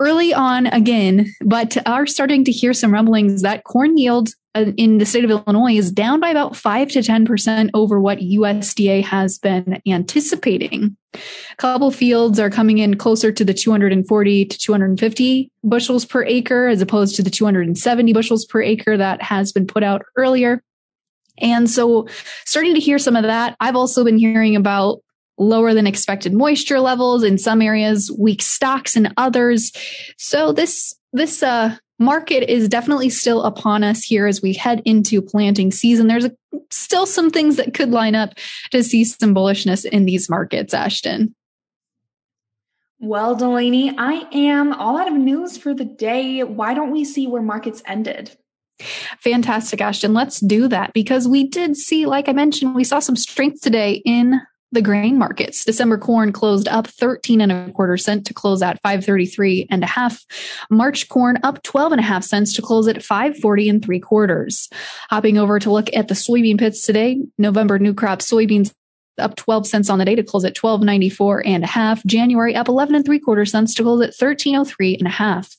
Early 0.00 0.34
on 0.34 0.66
again, 0.66 1.32
but 1.44 1.76
are 1.86 2.06
starting 2.06 2.44
to 2.44 2.52
hear 2.52 2.72
some 2.72 2.92
rumblings 2.92 3.42
that 3.42 3.64
corn 3.64 3.96
yield 3.96 4.30
uh, 4.54 4.72
in 4.76 4.98
the 4.98 5.06
state 5.06 5.24
of 5.24 5.30
Illinois 5.30 5.76
is 5.76 5.92
down 5.92 6.20
by 6.20 6.30
about 6.30 6.56
5 6.56 6.88
to 6.90 7.00
10% 7.00 7.70
over 7.74 8.00
what 8.00 8.18
USDA 8.18 9.04
has 9.04 9.38
been 9.38 9.80
anticipating. 9.86 10.96
A 11.14 11.56
couple 11.56 11.90
fields 11.90 12.38
are 12.38 12.50
coming 12.50 12.78
in 12.78 12.96
closer 12.96 13.32
to 13.32 13.44
the 13.44 13.54
240 13.54 14.44
to 14.46 14.58
250 14.58 15.50
bushels 15.62 16.04
per 16.04 16.24
acre 16.24 16.68
as 16.68 16.80
opposed 16.80 17.16
to 17.16 17.22
the 17.22 17.30
270 17.30 18.12
bushels 18.12 18.44
per 18.46 18.62
acre 18.62 18.96
that 18.96 19.22
has 19.22 19.52
been 19.52 19.66
put 19.66 19.82
out 19.82 20.02
earlier. 20.16 20.62
And 21.38 21.68
so 21.68 22.08
starting 22.44 22.74
to 22.74 22.80
hear 22.80 22.98
some 22.98 23.16
of 23.16 23.24
that. 23.24 23.56
I've 23.60 23.76
also 23.76 24.04
been 24.04 24.18
hearing 24.18 24.56
about 24.56 25.02
lower 25.38 25.74
than 25.74 25.86
expected 25.86 26.32
moisture 26.32 26.80
levels 26.80 27.22
in 27.22 27.38
some 27.38 27.62
areas, 27.62 28.10
weak 28.18 28.42
stocks 28.42 28.96
in 28.96 29.12
others. 29.16 29.72
So 30.16 30.52
this 30.52 30.94
this 31.12 31.42
uh, 31.42 31.76
market 31.98 32.50
is 32.50 32.68
definitely 32.68 33.10
still 33.10 33.42
upon 33.42 33.82
us 33.82 34.02
here 34.02 34.26
as 34.26 34.42
we 34.42 34.52
head 34.52 34.82
into 34.84 35.22
planting 35.22 35.70
season. 35.70 36.08
There's 36.08 36.26
a, 36.26 36.32
still 36.70 37.06
some 37.06 37.30
things 37.30 37.56
that 37.56 37.74
could 37.74 37.90
line 37.90 38.14
up 38.14 38.34
to 38.70 38.82
see 38.82 39.04
some 39.04 39.34
bullishness 39.34 39.84
in 39.84 40.04
these 40.04 40.28
markets, 40.28 40.74
Ashton. 40.74 41.34
Well, 42.98 43.34
Delaney, 43.34 43.94
I 43.96 44.26
am 44.32 44.72
all 44.72 44.98
out 44.98 45.08
of 45.08 45.14
news 45.14 45.58
for 45.58 45.74
the 45.74 45.84
day. 45.84 46.42
Why 46.42 46.72
don't 46.72 46.92
we 46.92 47.04
see 47.04 47.26
where 47.26 47.42
markets 47.42 47.82
ended? 47.86 48.36
Fantastic, 49.20 49.80
Ashton. 49.80 50.14
Let's 50.14 50.40
do 50.40 50.68
that 50.68 50.92
because 50.92 51.28
we 51.28 51.46
did 51.46 51.76
see, 51.76 52.06
like 52.06 52.28
I 52.28 52.32
mentioned, 52.32 52.74
we 52.74 52.84
saw 52.84 52.98
some 52.98 53.16
strength 53.16 53.60
today 53.62 54.02
in 54.04 54.40
the 54.72 54.82
grain 54.82 55.18
markets. 55.18 55.64
December 55.64 55.96
corn 55.96 56.32
closed 56.32 56.68
up 56.68 56.86
13 56.86 57.40
and 57.40 57.52
a 57.52 57.72
quarter 57.72 57.96
cent 57.96 58.26
to 58.26 58.34
close 58.34 58.62
at 58.62 58.80
533 58.82 59.68
and 59.70 59.84
a 59.84 59.86
half. 59.86 60.24
March 60.70 61.08
corn 61.08 61.38
up 61.42 61.62
12 61.62 61.92
and 61.92 62.00
a 62.00 62.04
half 62.04 62.24
cents 62.24 62.52
to 62.54 62.62
close 62.62 62.88
at 62.88 63.02
540 63.02 63.68
and 63.68 63.84
three 63.84 64.00
quarters. 64.00 64.68
Hopping 65.10 65.38
over 65.38 65.58
to 65.58 65.70
look 65.70 65.88
at 65.94 66.08
the 66.08 66.14
soybean 66.14 66.58
pits 66.58 66.84
today, 66.84 67.18
November 67.38 67.78
new 67.78 67.94
crop 67.94 68.18
soybeans 68.18 68.72
up 69.18 69.36
12 69.36 69.66
cents 69.66 69.88
on 69.88 69.98
the 69.98 70.04
day 70.04 70.14
to 70.14 70.22
close 70.22 70.44
at 70.44 70.56
1294 70.56 71.46
and 71.46 71.64
a 71.64 71.66
half. 71.66 72.04
January 72.04 72.54
up 72.54 72.68
11 72.68 72.94
and 72.94 73.04
three 73.04 73.18
quarter 73.18 73.44
cents 73.44 73.74
to 73.74 73.82
close 73.82 74.00
at 74.00 74.14
1303 74.14 74.96
and 74.98 75.06
a 75.06 75.10
half. 75.10 75.56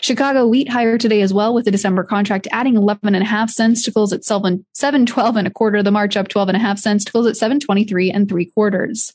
Chicago 0.00 0.46
wheat 0.46 0.68
higher 0.68 0.98
today 0.98 1.20
as 1.20 1.32
well 1.32 1.54
with 1.54 1.64
the 1.64 1.70
December 1.70 2.04
contract 2.04 2.48
adding 2.52 2.76
11 2.76 3.14
and 3.14 3.22
a 3.22 3.26
half 3.26 3.50
cents 3.50 3.82
to 3.84 3.92
close 3.92 4.12
at 4.12 4.24
7, 4.24 4.64
712 4.72 5.36
and 5.36 5.46
a 5.46 5.50
quarter. 5.50 5.82
The 5.82 5.90
March 5.90 6.16
up 6.16 6.28
12 6.28 6.50
and 6.50 6.56
a 6.56 6.60
half 6.60 6.78
cents 6.78 7.04
to 7.04 7.12
close 7.12 7.26
at 7.26 7.36
723 7.36 8.10
and 8.10 8.28
three 8.28 8.46
quarters. 8.46 9.12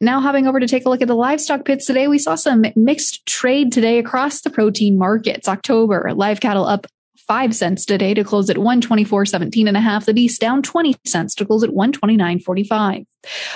Now 0.00 0.20
hopping 0.20 0.46
over 0.46 0.60
to 0.60 0.66
take 0.66 0.86
a 0.86 0.88
look 0.88 1.02
at 1.02 1.08
the 1.08 1.14
livestock 1.14 1.64
pits 1.64 1.86
today, 1.86 2.08
we 2.08 2.18
saw 2.18 2.34
some 2.34 2.64
mixed 2.74 3.26
trade 3.26 3.72
today 3.72 3.98
across 3.98 4.40
the 4.40 4.50
protein 4.50 4.98
markets. 4.98 5.48
October 5.48 6.12
live 6.14 6.40
cattle 6.40 6.64
up 6.64 6.86
5 7.26 7.54
cents 7.54 7.84
today 7.84 8.14
to 8.14 8.24
close 8.24 8.50
at 8.50 8.56
124.17 8.56 9.68
and 9.68 9.76
a 9.76 9.80
half. 9.80 10.06
The 10.06 10.14
beast 10.14 10.40
down 10.40 10.62
20 10.62 10.96
cents 11.04 11.34
to 11.36 11.44
close 11.44 11.62
at 11.62 11.70
129.45. 11.70 13.06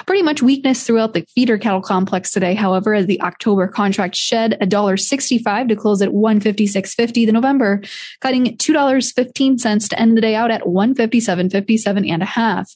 Pretty 0.07 0.23
much 0.23 0.43
weakness 0.43 0.87
throughout 0.87 1.15
the 1.15 1.27
feeder 1.35 1.59
cattle 1.59 1.83
complex 1.83 2.33
today, 2.33 2.55
however, 2.55 2.95
as 2.95 3.07
the 3.07 3.21
October 3.21 3.69
contract 3.69 4.17
shed 4.17 4.57
$1.65 4.61 5.69
to 5.69 5.77
close 5.77 6.03
at 6.03 6.11
156.50. 6.11 7.27
The 7.27 7.33
November 7.33 7.83
cutting 8.21 8.57
$2.15 8.57 9.89
to 9.89 10.01
end 10.01 10.17
the 10.17 10.23
day 10.23 10.35
out 10.35 10.51
at 10.51 10.63
157.57 10.63 12.11
and 12.11 12.23
a 12.23 12.27
half. 12.27 12.75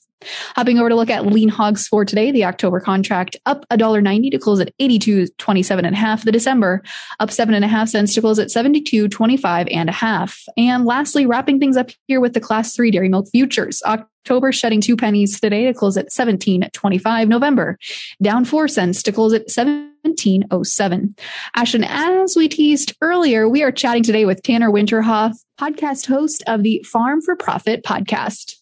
Hopping 0.56 0.78
over 0.78 0.88
to 0.88 0.94
look 0.94 1.10
at 1.10 1.26
lean 1.26 1.48
hogs 1.48 1.88
for 1.88 2.04
today, 2.04 2.30
the 2.30 2.44
October 2.44 2.80
contract 2.80 3.36
up 3.46 3.66
$1.90 3.70 4.30
to 4.30 4.38
close 4.38 4.60
at 4.60 4.76
82.27 4.78 5.78
and 5.78 5.94
a 5.94 5.98
half. 5.98 6.24
The 6.24 6.32
December 6.32 6.82
up 7.20 7.30
seven 7.30 7.54
and 7.54 7.64
a 7.64 7.68
half 7.68 7.88
cents 7.88 8.14
to 8.14 8.20
close 8.20 8.38
at 8.38 8.48
72.25 8.48 9.68
and 9.72 9.88
a 9.88 9.92
half. 9.92 10.42
And 10.56 10.84
lastly, 10.84 11.26
wrapping 11.26 11.58
things 11.58 11.76
up 11.76 11.90
here 12.06 12.20
with 12.20 12.34
the 12.34 12.40
class 12.40 12.74
three 12.74 12.90
dairy 12.90 13.08
milk 13.08 13.28
futures. 13.30 13.82
October 13.84 14.52
shedding 14.52 14.80
two 14.80 14.96
pennies 14.96 15.40
today 15.40 15.64
to 15.64 15.74
close 15.74 15.96
at 15.96 16.10
17.25. 16.10 17.28
November 17.28 17.78
down 18.22 18.44
four 18.44 18.68
cents 18.68 19.02
to 19.02 19.12
close 19.12 19.32
at 19.32 19.48
17.07. 19.48 21.18
Ashton, 21.56 21.84
as 21.84 22.36
we 22.36 22.48
teased 22.48 22.94
earlier, 23.00 23.48
we 23.48 23.62
are 23.62 23.72
chatting 23.72 24.04
today 24.04 24.24
with 24.24 24.42
Tanner 24.42 24.70
Winterhoff, 24.70 25.34
podcast 25.60 26.06
host 26.06 26.44
of 26.46 26.62
the 26.62 26.84
Farm 26.88 27.20
for 27.20 27.34
Profit 27.34 27.82
podcast. 27.82 28.61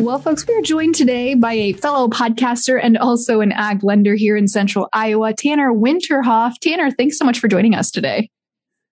Well, 0.00 0.18
folks, 0.18 0.46
we 0.46 0.54
are 0.54 0.62
joined 0.62 0.94
today 0.94 1.34
by 1.34 1.52
a 1.52 1.74
fellow 1.74 2.08
podcaster 2.08 2.80
and 2.82 2.96
also 2.96 3.42
an 3.42 3.52
ag 3.52 3.84
lender 3.84 4.14
here 4.14 4.34
in 4.34 4.48
central 4.48 4.88
Iowa, 4.94 5.34
Tanner 5.34 5.74
Winterhoff. 5.74 6.54
Tanner, 6.58 6.90
thanks 6.90 7.18
so 7.18 7.24
much 7.26 7.38
for 7.38 7.48
joining 7.48 7.74
us 7.74 7.90
today. 7.90 8.30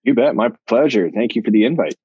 You 0.03 0.13
bet. 0.13 0.35
My 0.35 0.49
pleasure. 0.67 1.09
Thank 1.09 1.35
you 1.35 1.41
for 1.41 1.49
the 1.49 1.65
invite. 1.65 1.95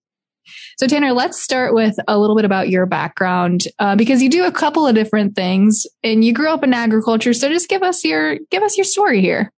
So, 0.78 0.87
Tanner, 0.87 1.12
let's 1.12 1.40
start 1.40 1.75
with 1.75 1.96
a 2.08 2.18
little 2.18 2.34
bit 2.34 2.46
about 2.46 2.70
your 2.70 2.87
background 2.87 3.64
uh, 3.78 3.94
because 3.94 4.23
you 4.23 4.30
do 4.30 4.46
a 4.46 4.50
couple 4.50 4.87
of 4.87 4.94
different 4.94 5.37
things, 5.37 5.87
and 6.02 6.25
you 6.25 6.32
grew 6.32 6.49
up 6.49 6.64
in 6.64 6.73
agriculture. 6.73 7.34
So, 7.34 7.50
just 7.50 7.68
give 7.68 7.82
us 7.82 8.04
your 8.04 8.38
give 8.50 8.62
us 8.62 8.78
your 8.78 8.84
story 8.84 9.20
here. 9.20 9.52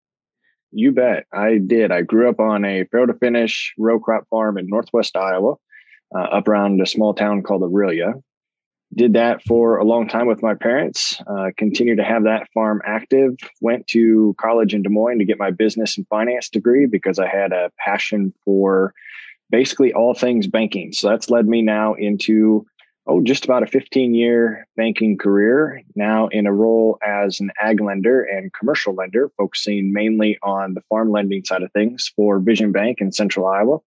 You 0.73 0.91
bet. 0.91 1.25
I 1.33 1.59
did. 1.65 1.93
I 1.93 2.03
grew 2.03 2.29
up 2.29 2.41
on 2.41 2.65
a 2.65 2.85
farrow 2.91 3.07
to 3.07 3.15
finish 3.15 3.75
row 3.79 4.00
crop 4.00 4.25
farm 4.29 4.59
in 4.59 4.67
northwest 4.67 5.17
Iowa, 5.17 5.55
uh, 6.12 6.21
up 6.21 6.49
around 6.49 6.81
a 6.81 6.87
small 6.87 7.15
town 7.15 7.45
called 7.45 7.62
Aurelia 7.62 8.15
did 8.95 9.14
that 9.14 9.43
for 9.43 9.76
a 9.76 9.85
long 9.85 10.09
time 10.09 10.26
with 10.26 10.43
my 10.43 10.55
parents 10.55 11.21
uh, 11.26 11.50
continued 11.57 11.97
to 11.97 12.05
have 12.05 12.25
that 12.25 12.49
farm 12.55 12.81
active 12.87 13.35
went 13.61 13.87
to 13.88 14.35
college 14.40 14.75
in 14.75 14.83
des 14.83 14.88
moines 14.88 15.19
to 15.19 15.25
get 15.25 15.38
my 15.38 15.50
business 15.50 15.99
and 15.99 16.07
finance 16.09 16.49
degree 16.49 16.87
because 16.87 17.19
i 17.19 17.26
had 17.26 17.52
a 17.52 17.71
passion 17.78 18.33
for 18.45 18.95
basically 19.50 19.93
all 19.93 20.14
things 20.14 20.47
banking. 20.47 20.93
So 20.93 21.09
that's 21.09 21.31
led 21.31 21.47
me 21.47 21.62
now 21.62 21.95
into 21.95 22.66
oh 23.07 23.21
just 23.21 23.45
about 23.45 23.62
a 23.62 23.66
15 23.66 24.14
year 24.14 24.66
banking 24.76 25.16
career 25.16 25.83
now 25.95 26.26
in 26.28 26.47
a 26.47 26.52
role 26.52 26.99
as 27.07 27.38
an 27.40 27.50
ag 27.62 27.81
lender 27.81 28.23
and 28.23 28.52
commercial 28.52 28.95
lender 28.95 29.31
focusing 29.37 29.93
mainly 29.93 30.38
on 30.43 30.75
the 30.75 30.81
farm 30.88 31.11
lending 31.12 31.45
side 31.45 31.62
of 31.62 31.71
things 31.73 32.12
for 32.16 32.40
vision 32.40 32.73
bank 32.73 33.00
in 33.00 33.12
central 33.12 33.47
iowa 33.47 33.78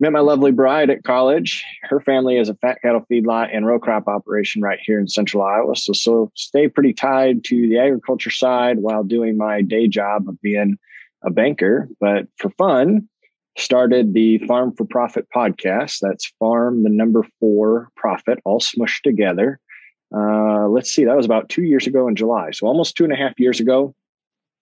met 0.00 0.12
my 0.12 0.20
lovely 0.20 0.50
bride 0.50 0.88
at 0.88 1.04
college. 1.04 1.64
Her 1.82 2.00
family 2.00 2.38
is 2.38 2.48
a 2.48 2.54
fat 2.54 2.80
cattle 2.80 3.04
feedlot 3.10 3.54
and 3.54 3.66
row 3.66 3.78
crop 3.78 4.08
operation 4.08 4.62
right 4.62 4.78
here 4.82 4.98
in 4.98 5.08
central 5.08 5.42
Iowa. 5.42 5.76
So, 5.76 5.92
so 5.92 6.32
stay 6.34 6.68
pretty 6.68 6.94
tied 6.94 7.44
to 7.44 7.68
the 7.68 7.78
agriculture 7.78 8.30
side 8.30 8.78
while 8.78 9.04
doing 9.04 9.36
my 9.36 9.60
day 9.60 9.86
job 9.88 10.28
of 10.28 10.40
being 10.40 10.78
a 11.22 11.30
banker. 11.30 11.88
But 12.00 12.26
for 12.38 12.50
fun, 12.50 13.08
started 13.58 14.14
the 14.14 14.38
Farm 14.38 14.74
for 14.74 14.86
Profit 14.86 15.26
podcast. 15.34 15.98
That's 16.00 16.32
farm, 16.38 16.82
the 16.82 16.90
number 16.90 17.26
four 17.38 17.90
profit, 17.94 18.38
all 18.44 18.60
smushed 18.60 19.02
together. 19.02 19.60
Uh, 20.14 20.66
let's 20.68 20.90
see, 20.90 21.04
that 21.04 21.16
was 21.16 21.26
about 21.26 21.50
two 21.50 21.62
years 21.62 21.86
ago 21.86 22.08
in 22.08 22.16
July. 22.16 22.50
So 22.52 22.66
almost 22.66 22.96
two 22.96 23.04
and 23.04 23.12
a 23.12 23.16
half 23.16 23.38
years 23.38 23.60
ago, 23.60 23.94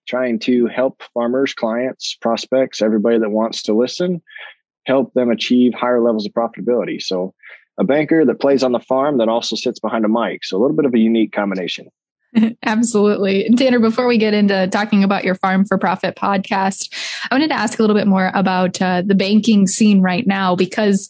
trying 0.07 0.39
to 0.41 0.67
help 0.67 1.03
farmers, 1.15 1.55
clients, 1.55 2.17
prospects, 2.21 2.83
everybody 2.83 3.19
that 3.19 3.31
wants 3.31 3.63
to 3.63 3.75
listen 3.75 4.21
help 4.89 5.15
them 5.15 5.31
achieve 5.31 5.75
higher 5.75 6.01
levels 6.01 6.27
of 6.27 6.33
profitability. 6.33 7.01
So 7.01 7.35
a 7.79 7.85
banker 7.85 8.25
that 8.25 8.41
plays 8.41 8.63
on 8.65 8.73
the 8.73 8.81
farm 8.81 9.19
that 9.19 9.29
also 9.29 9.55
sits 9.55 9.79
behind 9.79 10.05
a 10.05 10.09
mic. 10.09 10.45
So 10.45 10.57
a 10.57 10.61
little 10.61 10.77
bit 10.77 10.87
of 10.87 10.95
a 10.95 10.99
unique 10.99 11.33
combination. 11.33 11.89
Absolutely. 12.65 13.49
Tanner, 13.57 13.79
before 13.79 14.07
we 14.07 14.19
get 14.19 14.35
into 14.35 14.67
talking 14.69 15.05
about 15.05 15.25
your 15.25 15.35
Farm 15.35 15.65
for 15.65 15.79
Profit 15.79 16.17
podcast, 16.17 16.93
I 17.31 17.35
wanted 17.35 17.49
to 17.49 17.55
ask 17.55 17.79
a 17.79 17.83
little 17.83 17.97
bit 17.97 18.07
more 18.07 18.33
about 18.35 18.83
uh, 18.83 19.03
the 19.05 19.15
banking 19.15 19.67
scene 19.67 20.01
right 20.01 20.27
now 20.27 20.57
because 20.57 21.09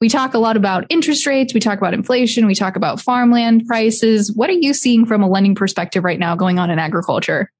we 0.00 0.08
talk 0.08 0.34
a 0.34 0.38
lot 0.38 0.56
about 0.56 0.84
interest 0.88 1.26
rates, 1.26 1.54
we 1.54 1.60
talk 1.60 1.78
about 1.78 1.94
inflation, 1.94 2.46
we 2.46 2.54
talk 2.54 2.76
about 2.76 3.00
farmland 3.00 3.66
prices. 3.66 4.32
What 4.32 4.50
are 4.50 4.54
you 4.54 4.74
seeing 4.74 5.06
from 5.06 5.22
a 5.22 5.28
lending 5.28 5.54
perspective 5.54 6.04
right 6.04 6.18
now 6.18 6.36
going 6.36 6.58
on 6.58 6.70
in 6.70 6.78
agriculture? 6.78 7.50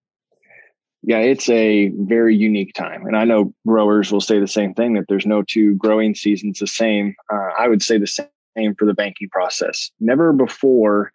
Yeah, 1.02 1.18
it's 1.18 1.48
a 1.48 1.88
very 1.96 2.36
unique 2.36 2.74
time. 2.74 3.06
And 3.06 3.16
I 3.16 3.24
know 3.24 3.52
growers 3.66 4.12
will 4.12 4.20
say 4.20 4.38
the 4.38 4.46
same 4.46 4.72
thing 4.72 4.94
that 4.94 5.06
there's 5.08 5.26
no 5.26 5.42
two 5.42 5.74
growing 5.74 6.14
seasons 6.14 6.60
the 6.60 6.66
same. 6.66 7.14
Uh, 7.32 7.50
I 7.58 7.68
would 7.68 7.82
say 7.82 7.98
the 7.98 8.06
same 8.06 8.74
for 8.78 8.84
the 8.86 8.94
banking 8.94 9.28
process. 9.28 9.90
Never 9.98 10.32
before 10.32 11.10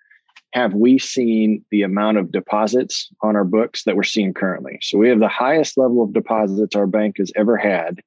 have 0.53 0.73
we 0.73 0.97
seen 0.97 1.63
the 1.71 1.83
amount 1.83 2.17
of 2.17 2.31
deposits 2.31 3.09
on 3.21 3.35
our 3.35 3.45
books 3.45 3.83
that 3.83 3.95
we're 3.95 4.03
seeing 4.03 4.33
currently. 4.33 4.77
So 4.81 4.97
we 4.97 5.09
have 5.09 5.19
the 5.19 5.27
highest 5.27 5.77
level 5.77 6.03
of 6.03 6.13
deposits 6.13 6.75
our 6.75 6.87
bank 6.87 7.17
has 7.17 7.31
ever 7.35 7.57
had 7.57 8.01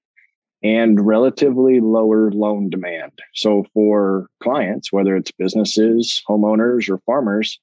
and 0.62 1.04
relatively 1.06 1.80
lower 1.80 2.30
loan 2.30 2.68
demand. 2.68 3.12
So 3.34 3.64
for 3.72 4.26
clients, 4.42 4.92
whether 4.92 5.16
it's 5.16 5.32
businesses, 5.32 6.22
homeowners, 6.28 6.90
or 6.90 6.98
farmers, 7.06 7.58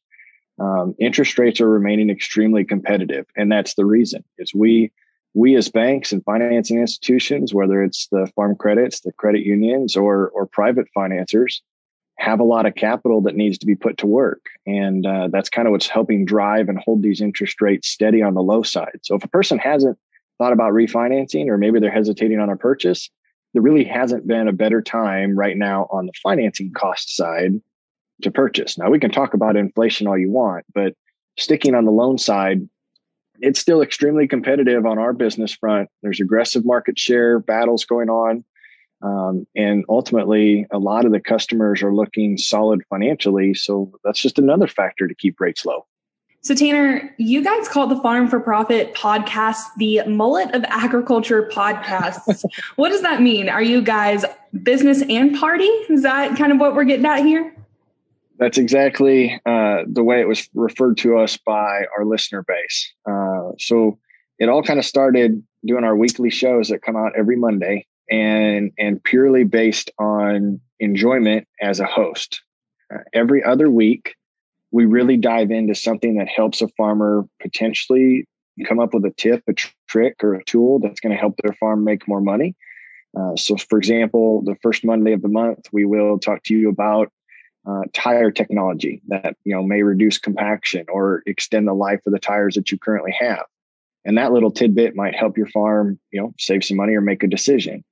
um, 0.59 0.95
interest 0.99 1.37
rates 1.37 1.61
are 1.61 1.69
remaining 1.69 2.09
extremely 2.09 2.65
competitive, 2.65 3.25
and 3.35 3.51
that's 3.51 3.75
the 3.75 3.85
reason. 3.85 4.23
Is 4.37 4.53
we 4.53 4.91
we 5.33 5.55
as 5.55 5.69
banks 5.69 6.11
and 6.11 6.23
financing 6.23 6.79
institutions, 6.79 7.53
whether 7.53 7.83
it's 7.83 8.07
the 8.11 8.31
farm 8.35 8.55
credits, 8.55 9.01
the 9.01 9.11
credit 9.13 9.45
unions, 9.45 9.95
or 9.95 10.29
or 10.29 10.47
private 10.47 10.87
financiers, 10.93 11.61
have 12.17 12.39
a 12.39 12.43
lot 12.43 12.65
of 12.65 12.75
capital 12.75 13.21
that 13.21 13.35
needs 13.35 13.57
to 13.59 13.65
be 13.65 13.75
put 13.75 13.97
to 13.99 14.07
work. 14.07 14.41
And 14.65 15.05
uh, 15.05 15.29
that's 15.31 15.49
kind 15.49 15.67
of 15.67 15.71
what's 15.71 15.87
helping 15.87 16.25
drive 16.25 16.69
and 16.69 16.79
hold 16.79 17.03
these 17.03 17.21
interest 17.21 17.61
rates 17.61 17.87
steady 17.87 18.21
on 18.21 18.33
the 18.33 18.41
low 18.41 18.63
side. 18.63 18.99
So 19.03 19.15
if 19.15 19.23
a 19.23 19.29
person 19.29 19.59
hasn't 19.59 19.97
thought 20.39 20.53
about 20.53 20.73
refinancing 20.73 21.47
or 21.47 21.57
maybe 21.57 21.79
they're 21.79 21.91
hesitating 21.91 22.39
on 22.39 22.49
a 22.49 22.57
purchase, 22.57 23.09
there 23.53 23.61
really 23.61 23.83
hasn't 23.83 24.27
been 24.27 24.47
a 24.47 24.53
better 24.53 24.81
time 24.81 25.37
right 25.37 25.57
now 25.57 25.87
on 25.91 26.07
the 26.07 26.13
financing 26.23 26.71
cost 26.73 27.15
side 27.15 27.53
to 28.21 28.31
purchase. 28.31 28.77
Now 28.77 28.89
we 28.89 28.99
can 28.99 29.11
talk 29.11 29.33
about 29.33 29.55
inflation 29.55 30.07
all 30.07 30.17
you 30.17 30.31
want, 30.31 30.65
but 30.73 30.93
sticking 31.37 31.75
on 31.75 31.85
the 31.85 31.91
loan 31.91 32.17
side, 32.17 32.67
it's 33.39 33.59
still 33.59 33.81
extremely 33.81 34.27
competitive 34.27 34.85
on 34.85 34.97
our 34.97 35.13
business 35.13 35.53
front. 35.53 35.89
There's 36.01 36.19
aggressive 36.19 36.65
market 36.65 36.97
share 36.97 37.39
battles 37.39 37.85
going 37.85 38.09
on. 38.09 38.43
Um, 39.03 39.45
and 39.55 39.85
ultimately, 39.89 40.65
a 40.71 40.79
lot 40.79 41.05
of 41.05 41.11
the 41.11 41.19
customers 41.19 41.83
are 41.83 41.93
looking 41.93 42.37
solid 42.37 42.81
financially. 42.89 43.53
So 43.53 43.91
that's 44.03 44.19
just 44.19 44.39
another 44.39 44.67
factor 44.67 45.07
to 45.07 45.13
keep 45.13 45.39
rates 45.39 45.65
low. 45.65 45.85
So, 46.41 46.55
Tanner, 46.55 47.13
you 47.17 47.43
guys 47.43 47.67
call 47.67 47.87
the 47.87 47.97
Farm 47.97 48.27
for 48.27 48.39
Profit 48.39 48.93
podcast 48.93 49.63
the 49.77 50.01
Mullet 50.07 50.53
of 50.55 50.63
Agriculture 50.69 51.49
podcast. 51.51 52.45
what 52.75 52.89
does 52.89 53.01
that 53.01 53.21
mean? 53.21 53.49
Are 53.49 53.61
you 53.61 53.81
guys 53.81 54.23
business 54.63 55.03
and 55.09 55.37
party? 55.37 55.65
Is 55.65 56.03
that 56.03 56.37
kind 56.37 56.51
of 56.51 56.59
what 56.59 56.73
we're 56.73 56.85
getting 56.85 57.05
at 57.05 57.19
here? 57.19 57.53
That's 58.39 58.57
exactly 58.57 59.39
uh, 59.45 59.83
the 59.87 60.03
way 60.03 60.21
it 60.21 60.27
was 60.27 60.47
referred 60.53 60.97
to 60.97 61.17
us 61.17 61.37
by 61.37 61.85
our 61.97 62.05
listener 62.05 62.43
base. 62.47 62.93
Uh, 63.09 63.51
so, 63.59 63.97
it 64.39 64.49
all 64.49 64.61
kind 64.61 64.77
of 64.77 64.85
started 64.85 65.43
doing 65.65 65.83
our 65.83 65.95
weekly 65.95 66.29
shows 66.29 66.69
that 66.69 66.83
come 66.83 66.95
out 66.95 67.13
every 67.17 67.35
Monday 67.35 67.87
and 68.09 68.71
and 68.77 69.03
purely 69.03 69.43
based 69.43 69.89
on 69.99 70.61
enjoyment 70.79 71.47
as 71.61 71.79
a 71.79 71.85
host. 71.85 72.41
Uh, 72.93 72.99
every 73.13 73.43
other 73.43 73.69
week, 73.69 74.15
we 74.71 74.85
really 74.85 75.17
dive 75.17 75.51
into 75.51 75.75
something 75.75 76.17
that 76.17 76.27
helps 76.27 76.61
a 76.61 76.67
farmer 76.69 77.25
potentially 77.41 78.27
come 78.67 78.79
up 78.79 78.93
with 78.93 79.05
a 79.05 79.13
tip, 79.17 79.43
a 79.47 79.53
tr- 79.53 79.67
trick, 79.87 80.15
or 80.23 80.33
a 80.33 80.43
tool 80.43 80.79
that's 80.79 80.99
going 80.99 81.13
to 81.13 81.19
help 81.19 81.35
their 81.37 81.53
farm 81.53 81.83
make 81.83 82.07
more 82.07 82.21
money. 82.21 82.55
Uh, 83.17 83.35
so, 83.35 83.55
for 83.57 83.77
example, 83.77 84.41
the 84.43 84.55
first 84.61 84.85
Monday 84.85 85.13
of 85.13 85.21
the 85.21 85.27
month, 85.27 85.67
we 85.71 85.85
will 85.85 86.19
talk 86.19 86.43
to 86.43 86.55
you 86.55 86.69
about 86.69 87.11
uh, 87.67 87.81
tire 87.93 88.31
technology 88.31 89.01
that 89.07 89.35
you 89.43 89.53
know 89.53 89.63
may 89.63 89.83
reduce 89.83 90.17
compaction 90.17 90.85
or 90.89 91.23
extend 91.25 91.67
the 91.67 91.73
life 91.73 91.99
of 92.05 92.13
the 92.13 92.19
tires 92.19 92.55
that 92.55 92.71
you 92.71 92.79
currently 92.79 93.15
have. 93.19 93.43
And 94.05 94.17
that 94.17 94.31
little 94.31 94.51
tidbit 94.51 94.95
might 94.95 95.15
help 95.15 95.37
your 95.37 95.47
farm, 95.47 95.99
you 96.11 96.21
know, 96.21 96.33
save 96.39 96.63
some 96.63 96.77
money 96.77 96.93
or 96.93 97.01
make 97.01 97.23
a 97.23 97.27
decision 97.27 97.83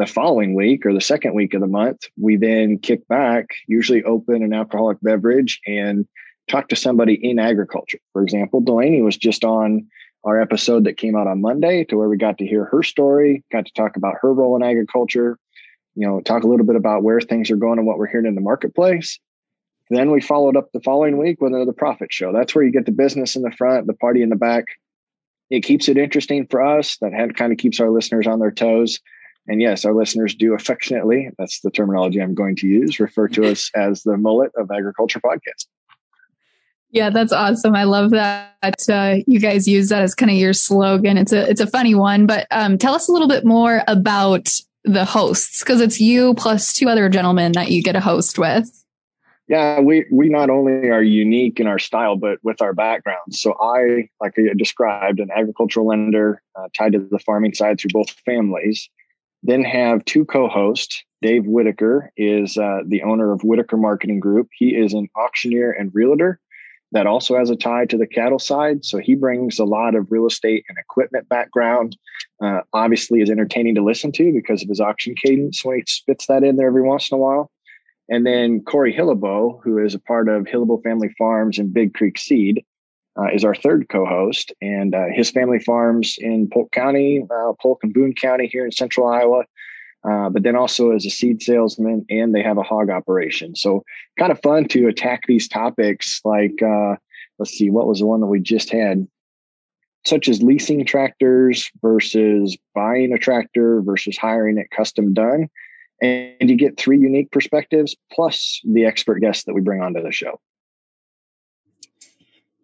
the 0.00 0.06
following 0.06 0.54
week 0.54 0.86
or 0.86 0.94
the 0.94 1.00
second 1.00 1.34
week 1.34 1.52
of 1.52 1.60
the 1.60 1.66
month, 1.66 2.04
we 2.18 2.36
then 2.36 2.78
kick 2.78 3.06
back, 3.06 3.50
usually 3.68 4.02
open 4.02 4.42
an 4.42 4.54
alcoholic 4.54 4.96
beverage 5.02 5.60
and 5.66 6.08
talk 6.48 6.68
to 6.68 6.76
somebody 6.76 7.14
in 7.22 7.38
agriculture. 7.38 7.98
For 8.14 8.22
example, 8.22 8.62
Delaney 8.62 9.02
was 9.02 9.18
just 9.18 9.44
on 9.44 9.86
our 10.24 10.40
episode 10.40 10.84
that 10.84 10.96
came 10.96 11.16
out 11.16 11.26
on 11.26 11.42
Monday 11.42 11.84
to 11.84 11.98
where 11.98 12.08
we 12.08 12.16
got 12.16 12.38
to 12.38 12.46
hear 12.46 12.64
her 12.64 12.82
story, 12.82 13.44
got 13.52 13.66
to 13.66 13.72
talk 13.74 13.96
about 13.96 14.16
her 14.22 14.32
role 14.32 14.56
in 14.56 14.62
agriculture, 14.62 15.38
you 15.94 16.06
know, 16.06 16.20
talk 16.20 16.44
a 16.44 16.46
little 16.46 16.66
bit 16.66 16.76
about 16.76 17.02
where 17.02 17.20
things 17.20 17.50
are 17.50 17.56
going 17.56 17.78
and 17.78 17.86
what 17.86 17.98
we're 17.98 18.06
hearing 18.06 18.26
in 18.26 18.34
the 18.34 18.40
marketplace. 18.40 19.18
Then 19.90 20.12
we 20.12 20.20
followed 20.20 20.56
up 20.56 20.70
the 20.72 20.80
following 20.80 21.18
week 21.18 21.40
with 21.40 21.52
another 21.52 21.72
profit 21.72 22.12
show. 22.12 22.32
That's 22.32 22.54
where 22.54 22.64
you 22.64 22.70
get 22.70 22.86
the 22.86 22.92
business 22.92 23.34
in 23.34 23.42
the 23.42 23.50
front, 23.50 23.88
the 23.88 23.94
party 23.94 24.22
in 24.22 24.28
the 24.28 24.36
back. 24.36 24.64
It 25.50 25.64
keeps 25.64 25.88
it 25.88 25.98
interesting 25.98 26.46
for 26.46 26.62
us. 26.64 26.96
That 27.00 27.34
kind 27.36 27.52
of 27.52 27.58
keeps 27.58 27.80
our 27.80 27.90
listeners 27.90 28.28
on 28.28 28.38
their 28.38 28.52
toes. 28.52 29.00
And 29.48 29.60
yes, 29.60 29.84
our 29.84 29.94
listeners 29.94 30.34
do 30.34 30.54
affectionately, 30.54 31.30
that's 31.38 31.60
the 31.60 31.72
terminology 31.72 32.22
I'm 32.22 32.34
going 32.34 32.54
to 32.56 32.68
use, 32.68 33.00
refer 33.00 33.26
to 33.28 33.50
us 33.50 33.70
as 33.76 34.04
the 34.04 34.16
mullet 34.16 34.52
of 34.56 34.70
agriculture 34.70 35.20
podcast. 35.20 35.66
Yeah, 36.92 37.10
that's 37.10 37.32
awesome. 37.32 37.74
I 37.74 37.84
love 37.84 38.10
that 38.10 38.88
uh, 38.88 39.16
you 39.26 39.38
guys 39.38 39.68
use 39.68 39.88
that 39.90 40.02
as 40.02 40.14
kind 40.14 40.30
of 40.30 40.36
your 40.36 40.52
slogan. 40.52 41.18
It's 41.18 41.32
a 41.32 41.48
it's 41.48 41.60
a 41.60 41.66
funny 41.66 41.94
one, 41.94 42.26
but 42.26 42.48
um, 42.50 42.78
tell 42.78 42.94
us 42.94 43.08
a 43.08 43.12
little 43.12 43.28
bit 43.28 43.44
more 43.44 43.82
about 43.86 44.50
the 44.84 45.04
hosts 45.04 45.60
because 45.62 45.80
it's 45.80 46.00
you 46.00 46.34
plus 46.34 46.72
two 46.72 46.88
other 46.88 47.08
gentlemen 47.08 47.52
that 47.52 47.70
you 47.70 47.82
get 47.82 47.96
a 47.96 48.00
host 48.00 48.38
with. 48.38 48.84
Yeah, 49.48 49.80
we 49.80 50.06
we 50.12 50.28
not 50.28 50.48
only 50.48 50.90
are 50.90 51.02
unique 51.02 51.58
in 51.58 51.66
our 51.66 51.80
style, 51.80 52.16
but 52.16 52.38
with 52.42 52.62
our 52.62 52.72
backgrounds. 52.72 53.40
So 53.40 53.56
I, 53.60 54.08
like 54.20 54.34
I 54.38 54.54
described, 54.56 55.18
an 55.18 55.28
agricultural 55.34 55.88
lender 55.88 56.40
uh, 56.54 56.68
tied 56.76 56.92
to 56.92 57.00
the 57.00 57.18
farming 57.18 57.54
side 57.54 57.80
through 57.80 57.90
both 57.92 58.10
families 58.24 58.88
then 59.42 59.62
have 59.62 60.04
two 60.04 60.24
co-hosts. 60.24 61.02
Dave 61.22 61.46
Whitaker 61.46 62.12
is 62.16 62.56
uh, 62.56 62.80
the 62.86 63.02
owner 63.02 63.32
of 63.32 63.42
Whitaker 63.42 63.76
Marketing 63.76 64.20
Group. 64.20 64.48
He 64.52 64.70
is 64.70 64.94
an 64.94 65.08
auctioneer 65.16 65.70
and 65.70 65.90
realtor 65.94 66.40
that 66.92 67.06
also 67.06 67.36
has 67.36 67.50
a 67.50 67.56
tie 67.56 67.86
to 67.86 67.96
the 67.96 68.06
cattle 68.06 68.38
side. 68.38 68.84
So 68.84 68.98
he 68.98 69.14
brings 69.14 69.58
a 69.58 69.64
lot 69.64 69.94
of 69.94 70.10
real 70.10 70.26
estate 70.26 70.64
and 70.68 70.76
equipment 70.78 71.28
background. 71.28 71.96
Uh, 72.42 72.60
obviously, 72.72 73.20
is 73.20 73.30
entertaining 73.30 73.74
to 73.76 73.84
listen 73.84 74.12
to 74.12 74.32
because 74.32 74.62
of 74.62 74.68
his 74.68 74.80
auction 74.80 75.14
cadence 75.14 75.64
when 75.64 75.76
he 75.76 75.84
spits 75.86 76.26
that 76.26 76.42
in 76.42 76.56
there 76.56 76.68
every 76.68 76.82
once 76.82 77.10
in 77.10 77.16
a 77.16 77.20
while. 77.20 77.50
And 78.08 78.26
then 78.26 78.62
Corey 78.62 78.92
Hillebo, 78.92 79.60
who 79.62 79.78
is 79.78 79.94
a 79.94 80.00
part 80.00 80.28
of 80.28 80.44
Hillebo 80.44 80.82
Family 80.82 81.14
Farms 81.16 81.58
and 81.58 81.72
Big 81.72 81.94
Creek 81.94 82.18
Seed, 82.18 82.64
uh, 83.18 83.28
is 83.32 83.44
our 83.44 83.54
third 83.54 83.88
co-host, 83.88 84.52
and 84.60 84.94
uh, 84.94 85.06
his 85.12 85.30
family 85.30 85.58
farms 85.60 86.16
in 86.18 86.48
Polk 86.48 86.72
County, 86.72 87.24
uh, 87.30 87.52
Polk 87.60 87.80
and 87.82 87.92
Boone 87.92 88.14
County 88.14 88.46
here 88.46 88.64
in 88.64 88.72
Central 88.72 89.06
Iowa. 89.08 89.44
Uh, 90.08 90.30
but 90.30 90.42
then 90.42 90.56
also 90.56 90.92
as 90.92 91.04
a 91.04 91.10
seed 91.10 91.42
salesman, 91.42 92.06
and 92.08 92.34
they 92.34 92.42
have 92.42 92.56
a 92.56 92.62
hog 92.62 92.88
operation. 92.88 93.54
So 93.54 93.84
kind 94.18 94.32
of 94.32 94.40
fun 94.40 94.66
to 94.68 94.88
attack 94.88 95.22
these 95.26 95.46
topics. 95.46 96.20
Like, 96.24 96.62
uh, 96.62 96.96
let's 97.38 97.50
see, 97.50 97.70
what 97.70 97.86
was 97.86 97.98
the 97.98 98.06
one 98.06 98.20
that 98.20 98.26
we 98.26 98.40
just 98.40 98.70
had? 98.70 99.06
Such 100.06 100.28
as 100.28 100.42
leasing 100.42 100.86
tractors 100.86 101.70
versus 101.82 102.56
buying 102.74 103.12
a 103.12 103.18
tractor 103.18 103.82
versus 103.82 104.16
hiring 104.16 104.56
it 104.56 104.70
custom 104.70 105.12
done. 105.12 105.50
And 106.00 106.48
you 106.48 106.56
get 106.56 106.78
three 106.78 106.98
unique 106.98 107.30
perspectives 107.30 107.94
plus 108.10 108.60
the 108.64 108.86
expert 108.86 109.20
guests 109.20 109.44
that 109.44 109.52
we 109.52 109.60
bring 109.60 109.82
onto 109.82 110.02
the 110.02 110.12
show. 110.12 110.40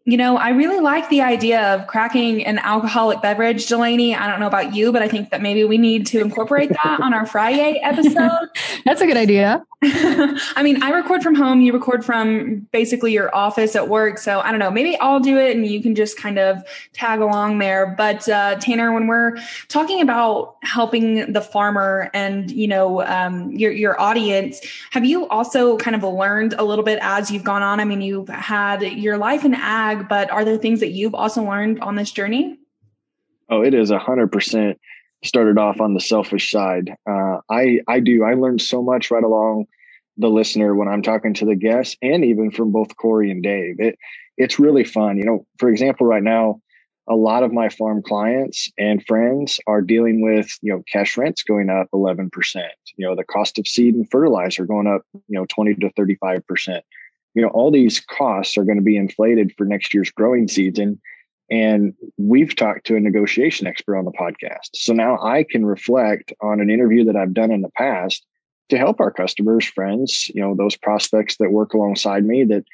You 0.09 0.17
know, 0.17 0.37
I 0.37 0.51
really 0.51 0.79
like 0.79 1.09
the 1.09 1.23
idea 1.23 1.75
of 1.75 1.89
cracking 1.89 2.47
an 2.47 2.59
alcoholic 2.61 3.21
beverage, 3.23 3.67
Delaney. 3.67 4.15
I 4.15 4.31
don't 4.31 4.39
know 4.39 4.47
about 4.47 4.73
you, 4.73 4.93
but 4.93 5.03
I 5.03 5.09
think 5.09 5.31
that 5.31 5.43
maybe 5.43 5.65
we 5.65 5.79
need 5.79 6.07
to 6.07 6.21
incorporate 6.21 6.69
that 6.69 7.01
on 7.03 7.13
our 7.13 7.27
Friday 7.27 7.81
episode. 7.83 8.49
That's 8.85 9.01
a 9.01 9.07
good 9.07 9.17
idea. 9.17 9.67
I 9.83 10.63
mean, 10.63 10.83
I 10.83 10.91
record 10.91 11.23
from 11.23 11.35
home, 11.35 11.61
you 11.61 11.73
record 11.73 12.05
from 12.05 12.67
basically 12.73 13.13
your 13.13 13.35
office 13.35 13.77
at 13.77 13.89
work. 13.89 14.19
So 14.19 14.41
I 14.41 14.51
don't 14.51 14.59
know, 14.59 14.71
maybe 14.71 14.97
I'll 14.99 15.21
do 15.21 15.39
it 15.39 15.55
and 15.55 15.67
you 15.67 15.83
can 15.83 15.95
just 15.95 16.17
kind 16.17 16.39
of 16.39 16.63
tag 16.93 17.21
along 17.21 17.59
there. 17.59 17.87
But 17.87 18.29
uh, 18.29 18.57
Tanner, 18.57 18.93
when 18.93 19.07
we're 19.07 19.37
talking 19.69 20.01
about 20.01 20.57
helping 20.63 21.33
the 21.33 21.41
farmer 21.41 22.11
and, 22.15 22.51
you 22.51 22.67
know, 22.67 23.03
um, 23.03 23.51
your, 23.53 23.71
your 23.71 24.01
audience, 24.01 24.61
have 24.93 25.05
you 25.05 25.29
also 25.29 25.77
kind 25.77 25.95
of 25.95 26.03
learned 26.03 26.55
a 26.55 26.65
little 26.65 26.85
bit 26.85 26.99
as 27.03 27.31
you've 27.31 27.45
gone 27.45 27.63
on? 27.63 27.79
I 27.79 27.85
mean, 27.85 28.01
you've 28.01 28.29
had 28.29 28.83
your 28.83 29.19
life 29.19 29.45
in 29.45 29.55
ag, 29.55 29.96
but 30.05 30.31
are 30.31 30.45
there 30.45 30.59
things 30.59 30.81
that 30.81 30.91
you've 30.91 31.15
also 31.15 31.43
learned 31.43 31.81
on 31.81 31.97
this 31.97 32.11
journey? 32.11 32.59
Oh, 33.49 33.63
it 33.63 33.75
is 33.75 33.91
a 33.91 33.99
hundred 33.99 34.33
percent 34.33 34.79
started 35.25 35.59
off 35.59 35.81
on 35.81 35.95
the 35.95 36.01
selfish 36.01 36.51
side. 36.51 36.95
Uh, 37.09 37.39
I 37.51 37.81
I 37.89 38.01
do. 38.01 38.25
I 38.25 38.35
learned 38.35 38.63
so 38.63 38.83
much 38.83 39.11
right 39.11 39.25
along 39.25 39.67
the 40.17 40.29
listener 40.29 40.75
when 40.75 40.89
I'm 40.89 41.03
talking 41.03 41.35
to 41.35 41.45
the 41.45 41.57
guests, 41.57 41.97
and 42.03 42.25
even 42.25 42.51
from 42.51 42.73
both 42.73 42.97
Corey 42.97 43.31
and 43.31 43.43
Dave. 43.43 43.77
It 43.79 43.99
it's 44.37 44.59
really 44.59 44.85
fun. 44.85 45.19
You 45.19 45.25
know, 45.25 45.47
for 45.59 45.69
example, 45.69 46.07
right 46.07 46.23
now, 46.23 46.61
a 47.09 47.15
lot 47.15 47.43
of 47.43 47.53
my 47.53 47.69
farm 47.69 48.03
clients 48.03 48.71
and 48.79 49.05
friends 49.07 49.61
are 49.67 49.81
dealing 49.81 50.21
with 50.21 50.51
you 50.63 50.73
know 50.73 50.83
cash 50.91 51.17
rents 51.17 51.43
going 51.43 51.71
up 51.71 51.89
11 51.93 52.31
percent. 52.31 52.73
You 52.97 53.07
know, 53.07 53.15
the 53.15 53.25
cost 53.25 53.59
of 53.59 53.69
seed 53.69 53.95
and 53.95 54.11
fertilizer 54.11 54.67
going 54.67 54.87
up 54.87 55.03
you 55.13 55.39
know 55.39 55.47
20 55.49 55.75
to 55.77 55.91
35 55.91 56.47
percent. 56.47 56.85
You 57.37 57.43
know, 57.43 57.49
all 57.49 57.71
these 57.71 58.01
costs 58.01 58.59
are 58.59 58.65
going 58.65 58.79
to 58.79 58.83
be 58.83 58.97
inflated 58.97 59.53
for 59.57 59.65
next 59.65 59.95
year's 59.95 60.11
growing 60.11 60.49
season 60.49 61.01
and 61.51 61.95
we've 62.17 62.57
talked 62.57 62.87
to 62.87 62.97
a 62.97 63.01
negotiation 63.01 63.67
expert 63.67 63.97
on 63.97 64.05
the 64.05 64.13
podcast. 64.13 64.71
So 64.75 64.93
now 64.93 65.19
I 65.23 65.45
can 65.49 65.65
reflect 65.65 66.33
on 66.41 66.61
an 66.61 66.71
interview 66.71 67.05
that 67.05 67.17
I've 67.17 67.35
done 67.35 67.53
in 67.53 67.61
the 67.61 67.71
past 67.71 68.25
to 68.69 68.79
help 68.79 69.01
our 69.01 69.13
customers, 69.13 69.65
friends, 69.65 70.29
you 70.35 70.41
know, 70.41 70.57
those 70.57 70.77
prospects 70.77 71.37
that 71.37 71.53
work 71.53 71.73
alongside 71.73 72.25
me 72.25 72.45
that 72.45 72.65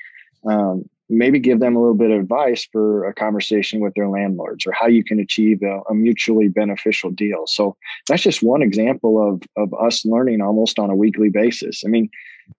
um, 0.49 0.89
maybe 1.11 1.39
give 1.39 1.61
them 1.61 1.77
a 1.77 1.81
little 1.81 1.95
bit 1.95 2.11
of 2.11 2.21
advice 2.21 2.67
for 2.73 3.05
a 3.05 3.13
conversation 3.13 3.81
with 3.81 3.93
their 3.93 4.09
landlords 4.09 4.67
or 4.67 4.73
how 4.73 4.87
you 4.87 5.05
can 5.05 5.21
achieve 5.21 5.63
a, 5.63 5.81
a 5.91 5.95
mutually 5.95 6.49
beneficial 6.49 7.11
deal. 7.11 7.47
So 7.47 7.77
that's 8.09 8.23
just 8.23 8.43
one 8.43 8.63
example 8.63 9.21
of, 9.23 9.43
of 9.59 9.75
us 9.75 10.07
learning 10.07 10.41
almost 10.41 10.79
on 10.79 10.89
a 10.89 10.97
weekly 10.97 11.29
basis. 11.29 11.83
I 11.85 11.89
mean, 11.89 12.09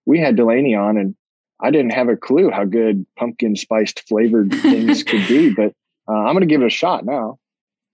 we 0.06 0.20
had 0.20 0.36
Delaney 0.36 0.76
on 0.76 0.96
and 0.96 1.16
I 1.64 1.70
didn't 1.70 1.94
have 1.94 2.08
a 2.08 2.16
clue 2.16 2.50
how 2.50 2.64
good 2.64 3.06
pumpkin 3.16 3.56
spiced 3.56 4.06
flavored 4.06 4.52
things 4.52 5.02
could 5.02 5.26
be, 5.26 5.54
but 5.56 5.72
uh, 6.06 6.12
I'm 6.12 6.34
going 6.34 6.40
to 6.40 6.46
give 6.46 6.60
it 6.60 6.66
a 6.66 6.70
shot 6.70 7.06
now. 7.06 7.38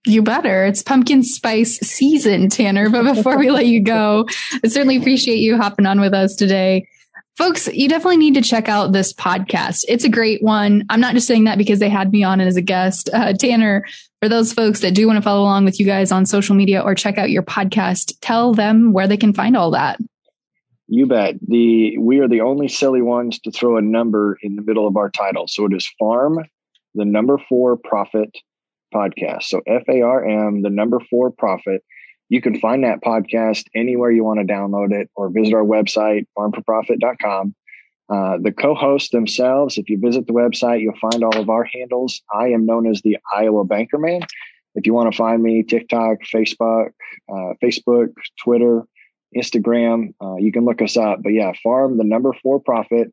You 0.05 0.23
better. 0.23 0.65
It's 0.65 0.83
pumpkin 0.83 1.23
spice 1.23 1.77
season, 1.79 2.49
Tanner. 2.49 2.89
But 2.89 3.15
before 3.15 3.37
we 3.37 3.49
let 3.51 3.67
you 3.67 3.81
go, 3.81 4.27
I 4.63 4.67
certainly 4.67 4.97
appreciate 4.97 5.37
you 5.37 5.57
hopping 5.57 5.85
on 5.85 6.01
with 6.01 6.13
us 6.13 6.35
today. 6.35 6.87
folks, 7.37 7.67
you 7.67 7.87
definitely 7.87 8.17
need 8.17 8.33
to 8.33 8.41
check 8.41 8.67
out 8.67 8.91
this 8.91 9.13
podcast. 9.13 9.85
It's 9.87 10.03
a 10.03 10.09
great 10.09 10.43
one. 10.43 10.85
I'm 10.89 10.99
not 10.99 11.13
just 11.13 11.27
saying 11.27 11.45
that 11.45 11.57
because 11.57 11.79
they 11.79 11.89
had 11.89 12.11
me 12.11 12.23
on 12.23 12.41
as 12.41 12.57
a 12.57 12.61
guest. 12.61 13.09
Uh, 13.13 13.33
Tanner, 13.33 13.85
for 14.21 14.27
those 14.27 14.51
folks 14.51 14.81
that 14.81 14.95
do 14.95 15.07
want 15.07 15.17
to 15.17 15.21
follow 15.21 15.41
along 15.41 15.65
with 15.65 15.79
you 15.79 15.85
guys 15.85 16.11
on 16.11 16.25
social 16.25 16.55
media 16.55 16.81
or 16.81 16.93
check 16.93 17.17
out 17.17 17.29
your 17.29 17.43
podcast, 17.43 18.15
tell 18.21 18.53
them 18.53 18.91
where 18.93 19.07
they 19.07 19.17
can 19.17 19.33
find 19.33 19.55
all 19.55 19.71
that. 19.71 19.99
You 20.93 21.05
bet. 21.05 21.35
The 21.47 21.97
we 21.99 22.19
are 22.19 22.27
the 22.27 22.41
only 22.41 22.67
silly 22.67 23.01
ones 23.01 23.39
to 23.39 23.51
throw 23.51 23.77
a 23.77 23.81
number 23.81 24.37
in 24.43 24.57
the 24.57 24.61
middle 24.61 24.85
of 24.85 24.97
our 24.97 25.09
title. 25.09 25.47
So 25.47 25.65
it 25.65 25.73
is 25.73 25.89
farm, 25.97 26.39
the 26.95 27.05
number 27.05 27.37
four 27.47 27.77
profit 27.77 28.37
podcast. 28.93 29.43
So 29.43 29.61
F 29.65 29.83
A 29.87 30.01
R 30.01 30.27
M, 30.27 30.63
the 30.63 30.69
number 30.69 30.99
four 31.09 31.31
profit. 31.31 31.81
You 32.27 32.41
can 32.41 32.59
find 32.59 32.83
that 32.83 33.01
podcast 33.01 33.63
anywhere 33.73 34.11
you 34.11 34.25
want 34.25 34.45
to 34.45 34.53
download 34.53 34.91
it 34.91 35.09
or 35.15 35.29
visit 35.29 35.53
our 35.53 35.63
website, 35.63 36.25
farmforprofit.com. 36.37 37.55
Uh, 38.09 38.37
the 38.41 38.51
co-hosts 38.51 39.11
themselves, 39.11 39.77
if 39.77 39.87
you 39.87 39.97
visit 39.97 40.27
the 40.27 40.33
website, 40.33 40.81
you'll 40.81 40.99
find 40.99 41.23
all 41.23 41.37
of 41.37 41.49
our 41.49 41.63
handles. 41.63 42.21
I 42.33 42.49
am 42.49 42.65
known 42.65 42.85
as 42.85 43.01
the 43.01 43.17
Iowa 43.33 43.63
Bankerman. 43.63 44.23
If 44.75 44.85
you 44.85 44.93
want 44.93 45.09
to 45.09 45.17
find 45.17 45.41
me, 45.41 45.63
TikTok, 45.63 46.17
Facebook, 46.33 46.89
uh, 47.33 47.53
Facebook, 47.63 48.09
Twitter, 48.43 48.83
Instagram. 49.35 50.13
Uh, 50.21 50.35
you 50.35 50.51
can 50.51 50.65
look 50.65 50.81
us 50.81 50.97
up. 50.97 51.23
But 51.23 51.29
yeah, 51.29 51.51
farm 51.63 51.97
the 51.97 52.03
number 52.03 52.33
four 52.41 52.59
profit, 52.59 53.11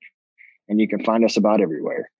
and 0.69 0.81
you 0.81 0.89
can 0.89 1.05
find 1.05 1.25
us 1.25 1.37
about 1.37 1.61
everywhere. 1.61 2.11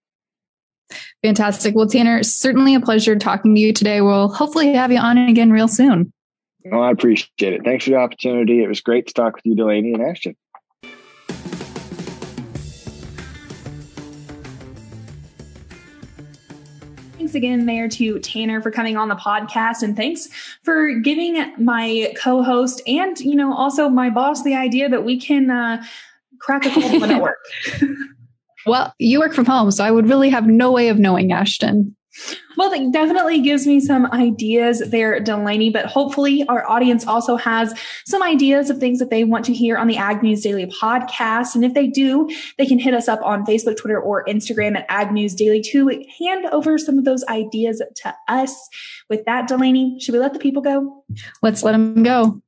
Fantastic. 1.23 1.75
Well, 1.75 1.87
Tanner, 1.87 2.23
certainly 2.23 2.75
a 2.75 2.79
pleasure 2.79 3.15
talking 3.15 3.53
to 3.55 3.61
you 3.61 3.73
today. 3.73 4.01
We'll 4.01 4.29
hopefully 4.29 4.73
have 4.73 4.91
you 4.91 4.99
on 4.99 5.17
again 5.17 5.51
real 5.51 5.67
soon. 5.67 6.13
Oh, 6.71 6.79
I 6.79 6.91
appreciate 6.91 7.53
it. 7.53 7.61
Thanks 7.63 7.85
for 7.85 7.91
the 7.91 7.97
opportunity. 7.97 8.63
It 8.63 8.67
was 8.67 8.81
great 8.81 9.07
to 9.07 9.13
talk 9.13 9.35
with 9.35 9.45
you, 9.45 9.55
Delaney 9.55 9.93
and 9.93 10.03
Ashton. 10.03 10.35
Thanks 17.29 17.35
again 17.35 17.67
there 17.67 17.87
to 17.89 18.17
Tanner 18.17 18.59
for 18.59 18.71
coming 18.71 18.97
on 18.97 19.07
the 19.07 19.15
podcast 19.15 19.83
and 19.83 19.95
thanks 19.95 20.29
for 20.63 20.95
giving 20.95 21.35
my 21.63 22.11
co-host 22.17 22.81
and, 22.87 23.19
you 23.19 23.35
know, 23.35 23.53
also 23.53 23.87
my 23.87 24.09
boss 24.09 24.41
the 24.41 24.55
idea 24.55 24.89
that 24.89 25.05
we 25.05 25.19
can 25.19 25.51
uh, 25.51 25.85
crack 26.39 26.65
a 26.65 26.71
cold 26.71 26.99
one 26.99 27.11
at 27.11 27.21
work. 27.21 27.37
well, 28.65 28.95
you 28.97 29.19
work 29.19 29.35
from 29.35 29.45
home, 29.45 29.69
so 29.69 29.83
I 29.83 29.91
would 29.91 30.09
really 30.09 30.31
have 30.31 30.47
no 30.47 30.71
way 30.71 30.89
of 30.89 30.97
knowing 30.97 31.31
Ashton. 31.31 31.95
Well, 32.57 32.69
that 32.71 32.91
definitely 32.91 33.41
gives 33.41 33.65
me 33.65 33.79
some 33.79 34.07
ideas 34.07 34.79
there, 34.87 35.19
Delaney, 35.19 35.69
but 35.69 35.85
hopefully 35.85 36.45
our 36.47 36.69
audience 36.69 37.07
also 37.07 37.37
has 37.37 37.73
some 38.05 38.21
ideas 38.21 38.69
of 38.69 38.79
things 38.79 38.99
that 38.99 39.09
they 39.09 39.23
want 39.23 39.45
to 39.45 39.53
hear 39.53 39.77
on 39.77 39.87
the 39.87 39.97
Ag 39.97 40.21
News 40.21 40.41
Daily 40.41 40.65
podcast. 40.65 41.55
And 41.55 41.63
if 41.63 41.73
they 41.73 41.87
do, 41.87 42.29
they 42.57 42.65
can 42.65 42.79
hit 42.79 42.93
us 42.93 43.07
up 43.07 43.21
on 43.23 43.45
Facebook, 43.45 43.77
Twitter, 43.77 43.99
or 43.99 44.25
Instagram 44.25 44.75
at 44.75 44.85
Ag 44.89 45.11
News 45.11 45.35
Daily 45.35 45.61
to 45.71 46.03
hand 46.19 46.47
over 46.47 46.77
some 46.77 46.97
of 46.97 47.05
those 47.05 47.23
ideas 47.25 47.81
to 48.03 48.15
us. 48.27 48.53
With 49.09 49.25
that, 49.25 49.47
Delaney, 49.47 49.97
should 50.01 50.13
we 50.13 50.19
let 50.19 50.33
the 50.33 50.39
people 50.39 50.61
go? 50.61 51.03
Let's 51.41 51.63
let 51.63 51.71
them 51.71 52.03
go. 52.03 52.41